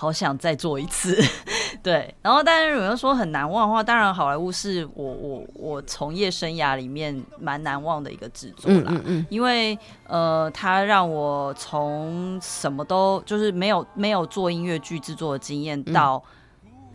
[0.00, 1.20] 好想再做一次。
[1.82, 8.86] 对，然后但是有人说很难忘的话，当然好莱坞是我我我从业生涯里面蛮难忘的一个制作啦。
[8.90, 9.76] 嗯嗯嗯，因为
[10.06, 16.22] 呃，它让我从什么都就是没有没有做音乐剧制作的经验，嗯到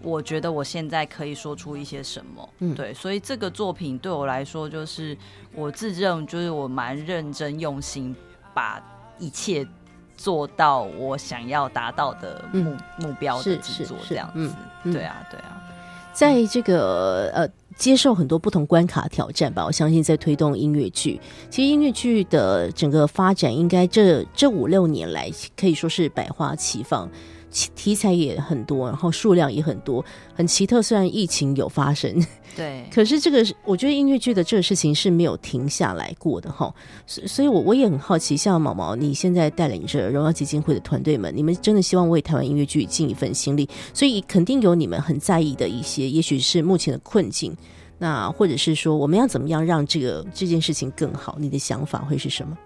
[0.02, 5.18] 我觉得我现在可以说出一些什么，嗯对，所以这个作品对我来说，就是
[5.54, 8.16] 我自认就是我蛮认真用心，
[8.54, 8.82] 把
[9.20, 9.66] 一切
[10.18, 15.62] 做到我想要达到的目、目标的是制作这样嗯子，嗯对啊，对啊。
[16.14, 21.20] 在这个呃接受很多不同关卡挑战吧，我相信在推动音乐剧。
[21.50, 27.10] 其实音乐剧的整个发展，应该这这五六年来可以说是百花齐放。
[27.54, 30.82] 题题材也很多，然后数量也很多，很奇特。
[30.82, 32.14] 虽然疫情有发生，
[32.58, 36.74] 对，可是这个我觉得音乐剧的这个事情是没有停下来过的哈。
[37.06, 47.56] 所所以，我我也很好奇，像毛毛，你现在带领着荣耀基金会的团队们，你们真的希望为台湾音乐剧尽一份心力，所以肯定有你们很在意的一些，也许是目前的困境，
[48.00, 51.38] 那或者是说我们要怎么样让这个这件事情更好？
[51.40, 52.58] 你的想法会是什么？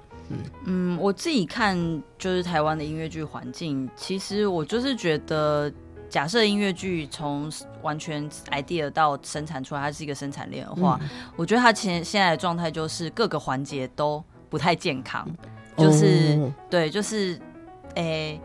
[0.66, 1.78] 嗯，我自己看
[2.18, 5.72] 就是台湾的音乐剧环境，其实我就是觉得，
[6.10, 7.52] 假设音乐剧从
[7.82, 11.00] 完全 idea 到生产出来，它是一个生产链的话，
[11.36, 15.28] 我觉得它现现在的状态就是各个环节都不太健康，
[15.78, 17.40] 就是、哦对，就是
[17.96, 18.40] 诶、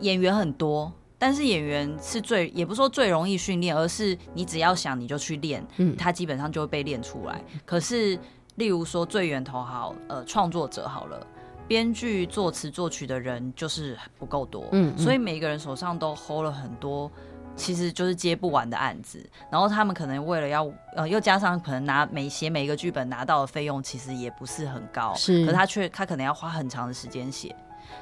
[0.00, 0.92] 演员很多。
[1.20, 7.42] 但是演员是最，也不是说最容易训练，而是你只要想你就去练，嗯他基本上就会被练出来。
[7.66, 8.16] 可是，
[8.58, 11.26] 例如说最源头好，呃，创作者好了，
[11.66, 17.10] 编剧、作词、作曲的人就是不够多，嗯嗯所以每一个人手上都 hold 了很多。
[17.56, 19.18] 其实就是接不完的案子，
[19.50, 27.52] 然后他们可能为了要呃，又加上可能拿每写每一个剧本拿到的费用其实也不是很高，是可是他却他可能要花很长的时间写，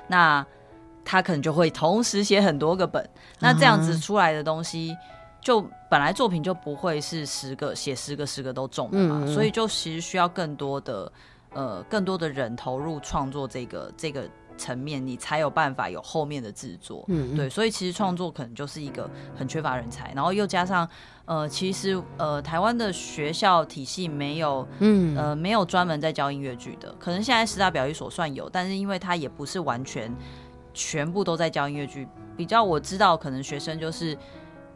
[0.09, 0.45] 那
[1.07, 4.95] 他可能就会同时写很多个本，那这样子啊出来的东西，
[5.47, 11.13] 就本来作品就不会是十个写十个十个都中的嘛，嗯嗯嗯所以就其实需要更多的
[11.55, 14.29] 呃更多的人投入创作这个这个
[14.59, 17.05] 层面，你才有办法有后面的制作。
[17.07, 20.89] 嗯嗯对，所以其实创作可能就是一个很缺乏人才，然后又加上
[21.27, 30.13] 呃，其实呃，台湾的学校体系没有嗯呃，没有专门在教音乐剧的，可能现在十大表演所算有，但是因为它也不是完全
[30.75, 32.09] 全部都在教音乐剧。
[32.37, 34.19] 比较我知道，可能学生就是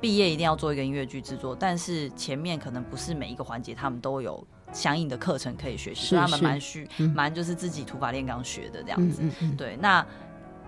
[0.01, 4.43] 毕业一定要做一个音乐剧制作，但是前面可能不是每一个环节他们都有
[4.73, 9.23] 相应的课程可以学习，是所以他们是蛮需嗯蛮就是自己土法炼钢学的这样子。
[9.23, 10.05] 嗯嗯嗯，对，那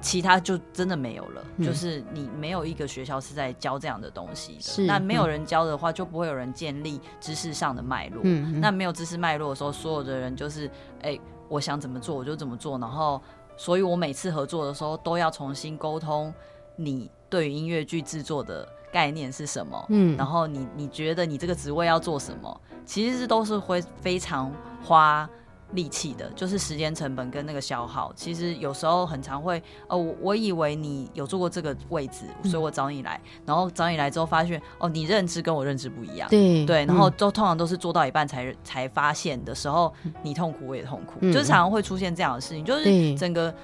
[0.01, 4.89] 其他就真的没有了，嗯就是你没有一个学校是在教这样的东西是的。
[4.89, 8.23] 那没有嗯人教的话，就不会有人建立知识上的脉络。
[8.61, 10.69] 那没有知识脉络的时候，所有的人就是，
[11.03, 11.19] 哎、
[11.49, 13.23] 我想怎么做我就怎么做，然后，
[13.57, 16.35] 所以我每次合作的时候都要重新沟通
[16.75, 20.17] 你对于音乐剧制作的概念是什么，嗯。
[20.17, 24.53] 然后你你觉得你这个职位要做什么，其实是都是会非常
[24.85, 25.29] 花
[25.73, 28.13] 力气的，就是时间成本跟那个消耗。
[28.15, 36.29] 其实有时候很常会，哦，我我以为你有做过这个位置，所以我找你来，然后找你来之后发现，哦，你认知跟我认知不一样。
[36.29, 39.91] 对对，然后嗯都通常都是做到一半才才发现的时候，
[40.23, 41.33] 你痛苦我也痛苦，嗯。
[41.33, 43.55] 就是常常会出现这样的事情，就是整个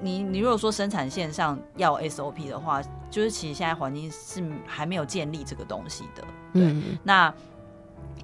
[0.00, 6.22] 你你如果说生产线上要 SOP 的话，就是其实现在环境是还没有建立这个东西的。
[6.52, 7.32] 对，嗯那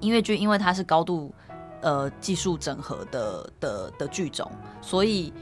[0.01, 1.33] 音乐剧因为它是高度
[1.81, 4.49] 呃技术整合的的的剧种，
[4.81, 5.33] 所以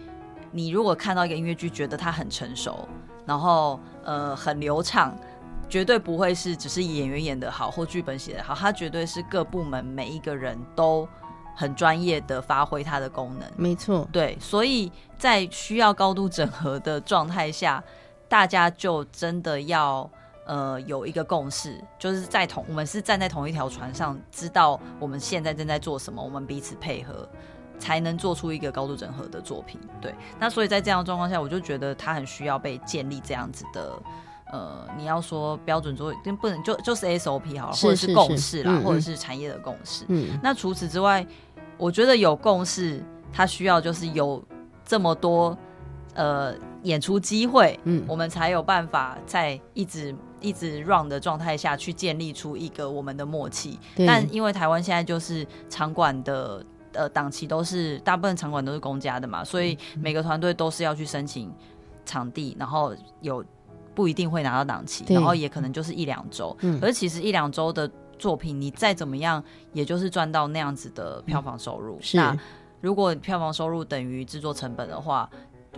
[0.51, 2.88] 你如果看到一个音乐剧，觉得它很成熟，
[3.25, 5.15] 然后呃很流畅。
[5.69, 11.07] 绝对不会是只是演员演的好或剧本写的好，它绝对是各部门每一个人都
[11.62, 13.47] 很专业的发挥它的功能。
[13.55, 17.84] 没错，对，所以在需要高度整合的状态下，
[18.28, 20.09] 大家就真的要
[20.45, 27.30] 呃有一个共识，就是在同我们是站在同一条船上，知道我们现在正在做什么，我们彼此配合。
[27.80, 30.14] 才能做出一个高度整合的作品，对。
[30.39, 33.99] 那所以在这样的状况下，我就觉得它很需要被建立这样子的，
[34.51, 40.05] 呃，你要说标准作，不能就就是 SOP 好了，或者是共识啦，嗯嗯或者是产业的共识。
[40.09, 41.26] 嗯那除此之外，
[41.82, 43.03] 我觉得有共识，
[43.34, 44.39] 它需要就是有
[44.86, 45.57] 这么多
[46.13, 46.53] 呃
[46.84, 53.79] 演出机会，嗯我们才有办法在一直一直 run 的状态下去建立出一个我们的默契。
[54.07, 56.63] 但因为台湾现在就是场馆的
[56.93, 61.51] 呃档期都是大部分场馆都是公家的嘛，所以嗯每个团队都是要去申请
[62.05, 63.43] 场地，然后有
[63.95, 66.55] 不一定会拿到档期，然后也可能就是一两周。
[66.61, 67.89] 嗯可是其实一两周的
[68.22, 69.43] 作品，你再怎么样，
[69.74, 71.97] 也就是赚到那样子的票房收入。
[71.99, 72.38] 是那
[72.80, 75.28] 如果票房收入等于制作成本的话，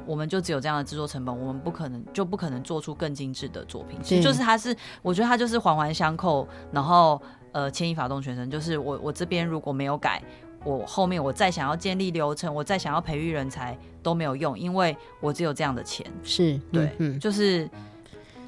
[0.06, 3.98] 我们就只有这样的制作成本，我们不可能就不可能做出更精致的作品。
[4.04, 7.22] 其实就是它是，我觉得它就是环环相扣，然后
[7.54, 8.52] 呃牵一发动全身。
[8.52, 10.22] 就是我我这边如果没有改，
[10.66, 16.06] 我后面我再想要建立流程，我再想要培育人才都没有用，因为我只有这样的钱。
[16.24, 17.70] 是对，就是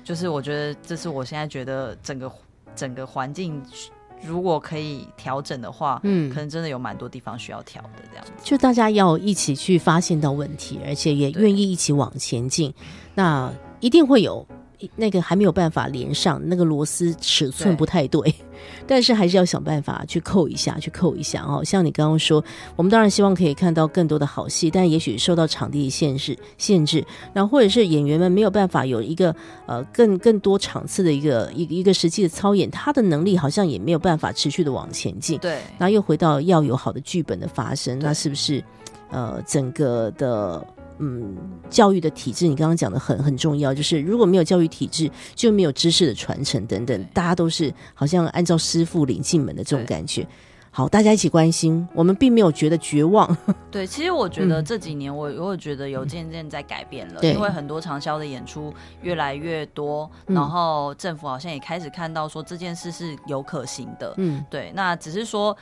[0.03, 2.29] 就是我觉得这是我现在觉得整个
[2.75, 3.61] 整个环境
[4.23, 8.31] 如果可以调整的话，嗯可能真的有蛮多地方需要调的这样子。
[8.43, 12.73] 就大家要一起去发现到问题，而且也愿意一起往前进，
[13.13, 14.47] 那一定会有
[14.95, 18.33] 那个还没有办法连上，那个螺丝尺寸不太对，
[18.85, 21.63] 但是还是要想办法去扣一下，去扣一下哦。
[21.63, 22.43] 像你刚刚说，
[22.75, 35.39] 我们当然希望可以看到更多的好戏，但也许受到场地限制限制，那或者是演员们没有办法有一个呃更更多场次的一个一个一个实际的操演，他的能力好像也没有办法持续的往前进。
[35.39, 38.63] 对，然后又回到要有好的剧本的发生，那是不是
[39.09, 40.65] 呃整个的
[40.99, 41.35] 嗯
[41.69, 42.47] 教育的体制？
[42.47, 50.27] 你刚刚讲的很很重要，就是如果没有教育体制，就没有知识的传承等等，大家都是好像按照师傅领进门的这种感觉。
[50.71, 53.25] 好，大家一起关心，我们并没有觉得绝望。
[53.71, 64.13] 对，其实我觉得嗯这几年我我也觉得有渐渐在改变了，对因为很多长销的演出越来越多，嗯然后政府好像也开始看到说这件事是有可行的。
[64.17, 65.55] 嗯，对，那只是说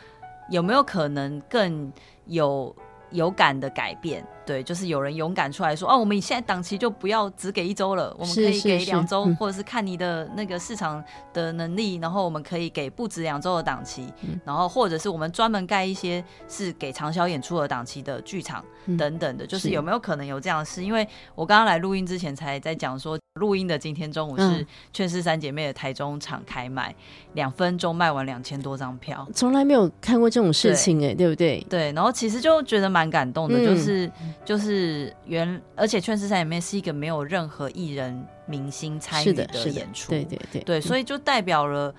[0.49, 1.93] 有没有可能更
[2.25, 2.75] 有
[3.11, 4.25] 有感的改变？
[4.45, 20.83] 对，就是有人勇敢出来说，哦，我们现在档期就不要只给一周了，我们可以给两周，嗯或者是看你的那个市场的能力，然后我们可以给不止两周的档期，嗯然后或者是我们专门盖一些是给长销演出的档期的剧场、嗯等等的，就是是有没有可能有这样的事？
[20.83, 26.93] 因为我刚刚来录音之前才在讲说，录音的今天中午是嗯劝世三姐妹的台中场开卖，
[27.33, 29.25] 两分钟卖完两千多张票。
[29.33, 31.65] 从来没有看过这种事情哎、对不对？
[31.69, 34.11] 对，然后其实就觉得蛮感动的，嗯就是
[34.45, 41.93] 就是原，而且《劝世三里面》是一个没有任何艺人明星参与的，演出，对对对对，所以就代表了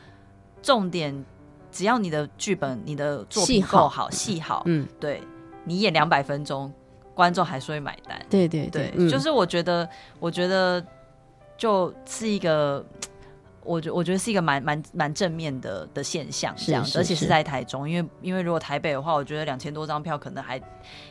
[0.62, 1.24] 重点，
[1.70, 5.22] 只要你的剧本、你的作品够好、戏好，嗯，对
[5.64, 6.72] 你演两百分钟，
[7.14, 8.20] 观众还是会买单。
[8.28, 9.88] 对对对，嗯就是我觉得，
[10.20, 10.84] 我觉得
[11.56, 12.84] 就是一个。
[13.64, 20.60] 我觉我觉得是一个蛮蛮蛮正面的的现象，是这样而且是在台中，因为因为如果台北的话，我觉得两千多张票可能还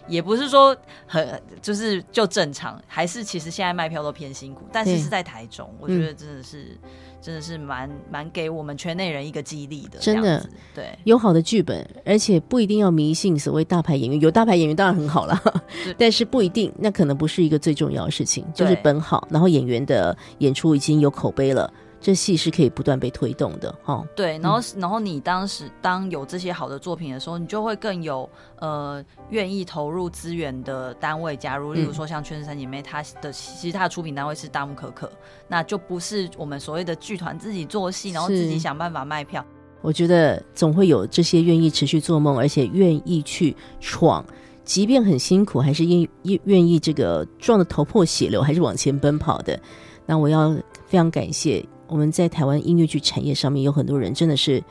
[0.07, 0.75] 也不是说
[1.07, 5.93] 很就是就正常，还是其实现在卖票都偏辛苦，但是是在台中，我嗯。
[5.99, 6.77] 觉得真的是、
[7.21, 10.99] 真的是蛮蛮给我们圈内人一个激励的，真的这样子对。
[11.05, 15.41] 有好的剧本，而且不一定要迷信所谓大牌演员，有大牌演员当然很好了，
[15.97, 21.71] 但是不一定，那可能不是一个最重要的事情，就是本好，然后演员的演出已经有口碑了，
[22.03, 24.05] 这戏是可以不断被推动的哦。
[24.13, 28.29] 对，然后、然后你当时当有这些好的作品的时候，你就会更有
[28.59, 35.09] 呃愿意投入资源的单位加入，例如嗯说像《圈子三姐妹》，它的其实它的出品单位是大木可可，
[35.47, 39.43] 那就不是我们所谓的剧团自己做戏，然后自己想办法卖票。
[39.81, 44.25] 我觉得总会有这些愿意持续做梦，而且愿意去闯，
[44.65, 49.57] 即便很辛苦，还是愿愿愿意这个撞得头破血流，还是往前奔跑的。
[50.05, 50.53] 那我要
[50.85, 54.63] 非常感谢我们在台湾音乐剧产业上面有很多人，真的是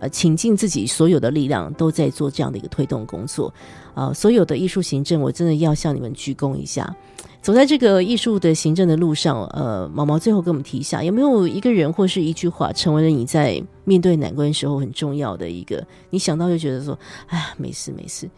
[0.00, 3.54] 呃倾尽自己所有的力量，都在做这样的一个推动工作。
[3.94, 6.92] 啊、所有的艺术行政，我真的要向你们鞠躬一下。
[7.40, 16.98] 走在这个艺术的行政的路上，呃，毛毛最后跟我们提一下，有没有一个人或是一句话，成为了你在面对难关时候很重要的一个，你想到就觉得说，
[17.28, 18.28] 哎呀，没事没事，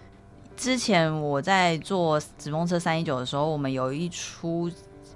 [0.59, 4.71] 之前我在做《纸风车三一九》的时候，我们有一出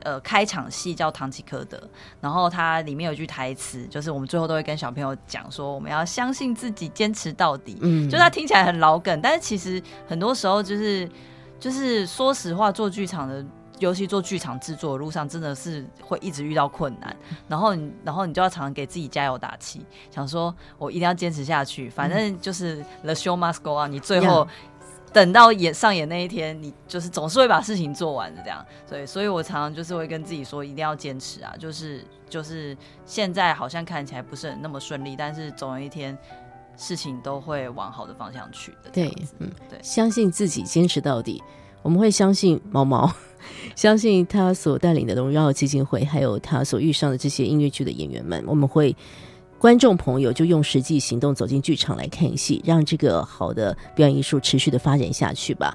[0.05, 1.77] 呃开场戏叫《唐吉诃德》，
[2.21, 7.77] 然后它里面有一句台词，就是我们最后都会跟小朋友讲说，我们要相信自己，坚持到底。
[7.81, 11.11] 嗯，就它听起来很老梗，但是其实很多时候就是
[11.59, 13.45] 就是说实话，做剧场的。
[13.81, 17.15] 尤其做剧场制作的路上，真的是会一直遇到困难，
[17.49, 24.47] 然后你，然后你就要常常给自己加油打气，想说我一定要坚持下去，反正就是 the show must go on，你最后
[25.15, 28.67] 等到演上演那一天，你就是总是会把事情做完的这样。
[28.85, 31.55] 所以，所以我常常就是会跟自己说，一定要坚持啊！
[31.57, 36.19] 就是就是现在好像看起来不是很那么顺利，但是总有一天
[36.77, 38.91] 事情都会往好的方向去的。
[38.93, 39.07] 对，
[39.39, 41.41] 嗯，对相信自己，坚持到底。
[41.83, 43.09] 我们会相信毛毛，
[43.77, 48.43] 相信他所带领的荣耀基金会，还有他所遇上的这些音乐剧的演员们。
[48.47, 48.97] 我们会
[49.65, 55.75] 观众朋友就用实际行动走进剧场来看戏，让这个好的表演艺术持续的发展下去吧。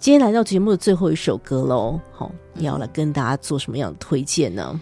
[0.00, 4.80] 今天来到节目的最后一首歌喽，好，要来跟大家做什么样的推荐呢？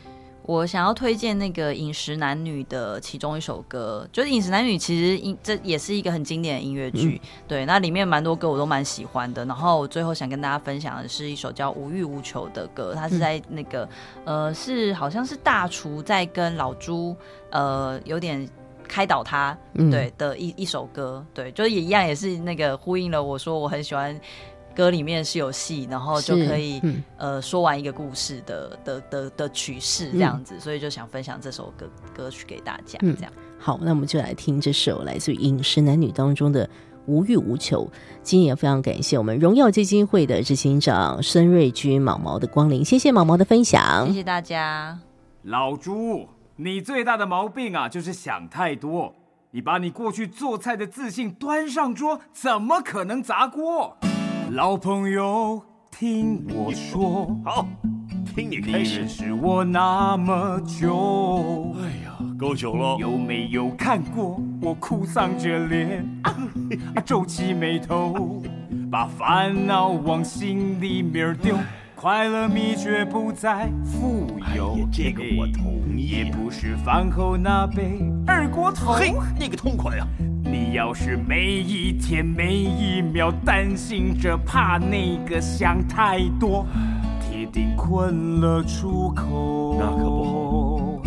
[0.49, 9.45] 我想要推荐那个《饮食男女》的其中一首歌，就是《饮食男女》，其实音这也是一个很经典的音乐剧，对，那里面蛮多歌我都蛮喜欢的。
[9.45, 13.87] 然后我最后想跟大家分享的是一首叫《无欲无求》的歌，它是在那个、
[14.25, 17.15] 呃是好像是大厨在跟老朱
[17.51, 18.49] 呃有点
[18.89, 24.19] 开导他，嗯对的一一首歌，对，就是也一样也是那个呼应了我说我很喜欢。
[24.79, 33.33] 歌里面是有戏，然后就可以、嗯呃说完一个故事的的的的曲式这样子，所以就想分享这首歌歌曲给大家，嗯这样。
[33.59, 36.65] 好，那我们就来听这首来自于《饮食男女》当中的
[37.07, 37.85] 《无欲无求》。
[38.23, 44.13] 今天也非常感谢我们荣耀基金会的执行长孙瑞君毛毛的光临，谢谢毛毛的分享谢。
[44.13, 44.97] 谢大家。
[45.43, 49.13] 老朱，你最大的毛病啊，就是想太多。
[49.51, 53.97] 你把你过去做菜的自信端上桌，怎么可能砸锅？
[54.51, 57.67] 老朋友，听我说，好，
[58.35, 59.09] 听你你开始认。
[59.09, 62.97] 识我那么久，哎呀，够久了。
[62.99, 66.35] 有没有看过我哭丧着脸， 啊
[67.05, 68.43] 皱起眉头，
[68.91, 71.55] 把烦恼往心里面丢？
[71.95, 78.93] 快乐秘诀不在富有哎，这个我同意也不是饭后那杯二锅头。
[78.93, 80.07] 嘿，那个痛快呀、
[80.51, 86.65] 你要是每一天每一秒担心着怕那个想太多，
[87.21, 89.77] 铁定困了出口。
[89.79, 91.03] 那可不好。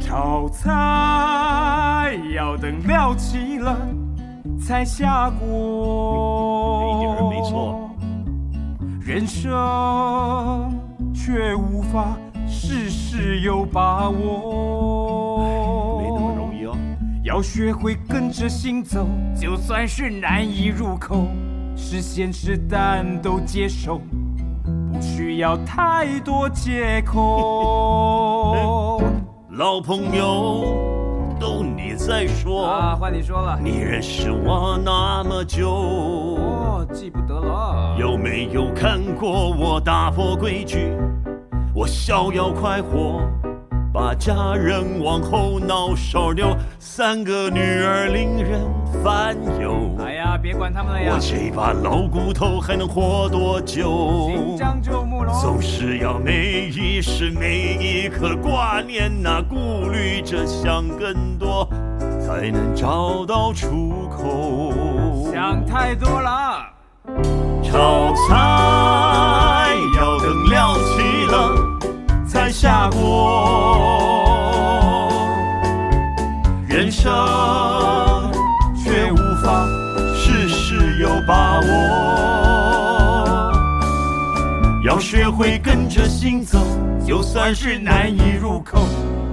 [0.00, 3.76] 炒菜要等料齐了
[4.58, 6.96] 才下锅。
[6.96, 7.90] 一点没错。
[9.00, 9.52] 人生
[11.12, 12.16] 却无法
[12.46, 15.33] 事事有把握。
[17.24, 21.26] 要学会跟着心走，就算是难以入口，
[21.74, 24.02] 是咸是淡都接受，
[24.92, 29.00] 不需要太多借口。
[29.56, 32.66] 老朋友，都你在说。
[32.66, 33.58] 啊，换你说了。
[33.58, 37.96] 你认识我那么久，哦，记不得了。
[37.98, 40.94] 有没有看过我打破规矩？
[41.74, 43.22] 我逍遥快活，
[43.94, 46.48] 把家人往后脑勺丢，
[46.80, 48.60] 三个女儿令人
[49.04, 49.94] 烦忧。
[50.04, 54.20] 哎呀，别管他们了呀我，这把老骨头还能活多久？
[55.40, 61.64] 总是要每一时每一刻挂念那顾虑着想更多，
[62.18, 64.72] 才能找到出口。
[65.32, 66.66] 想太多了。
[67.62, 71.73] 炒菜要等料齐了
[72.34, 72.98] 才下锅，
[76.66, 77.08] 人生
[78.76, 79.64] 却无法
[80.16, 81.66] 事事有把握。
[84.84, 86.58] 要学会跟着心走，
[87.06, 88.80] 就算是难以入口，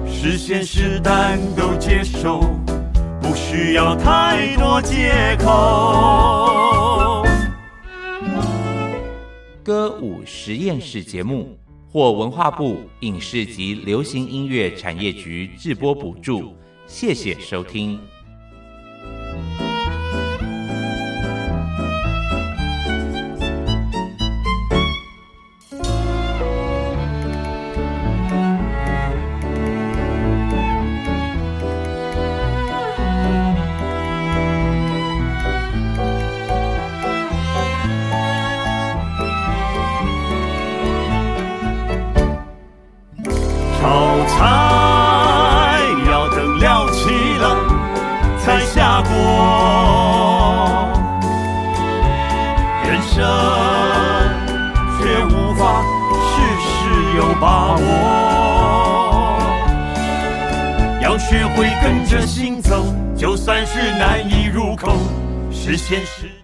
[0.05, 2.41] 是咸是淡都接受，
[3.19, 7.25] 不需要太多借口。
[9.63, 11.57] 歌舞实验室节目
[11.91, 16.55] 获文化部影视及流行音乐产业局直播补助，
[16.87, 17.99] 谢谢收听。
[62.11, 64.97] 着心走，就算是难以入口，
[65.49, 66.40] 是现实。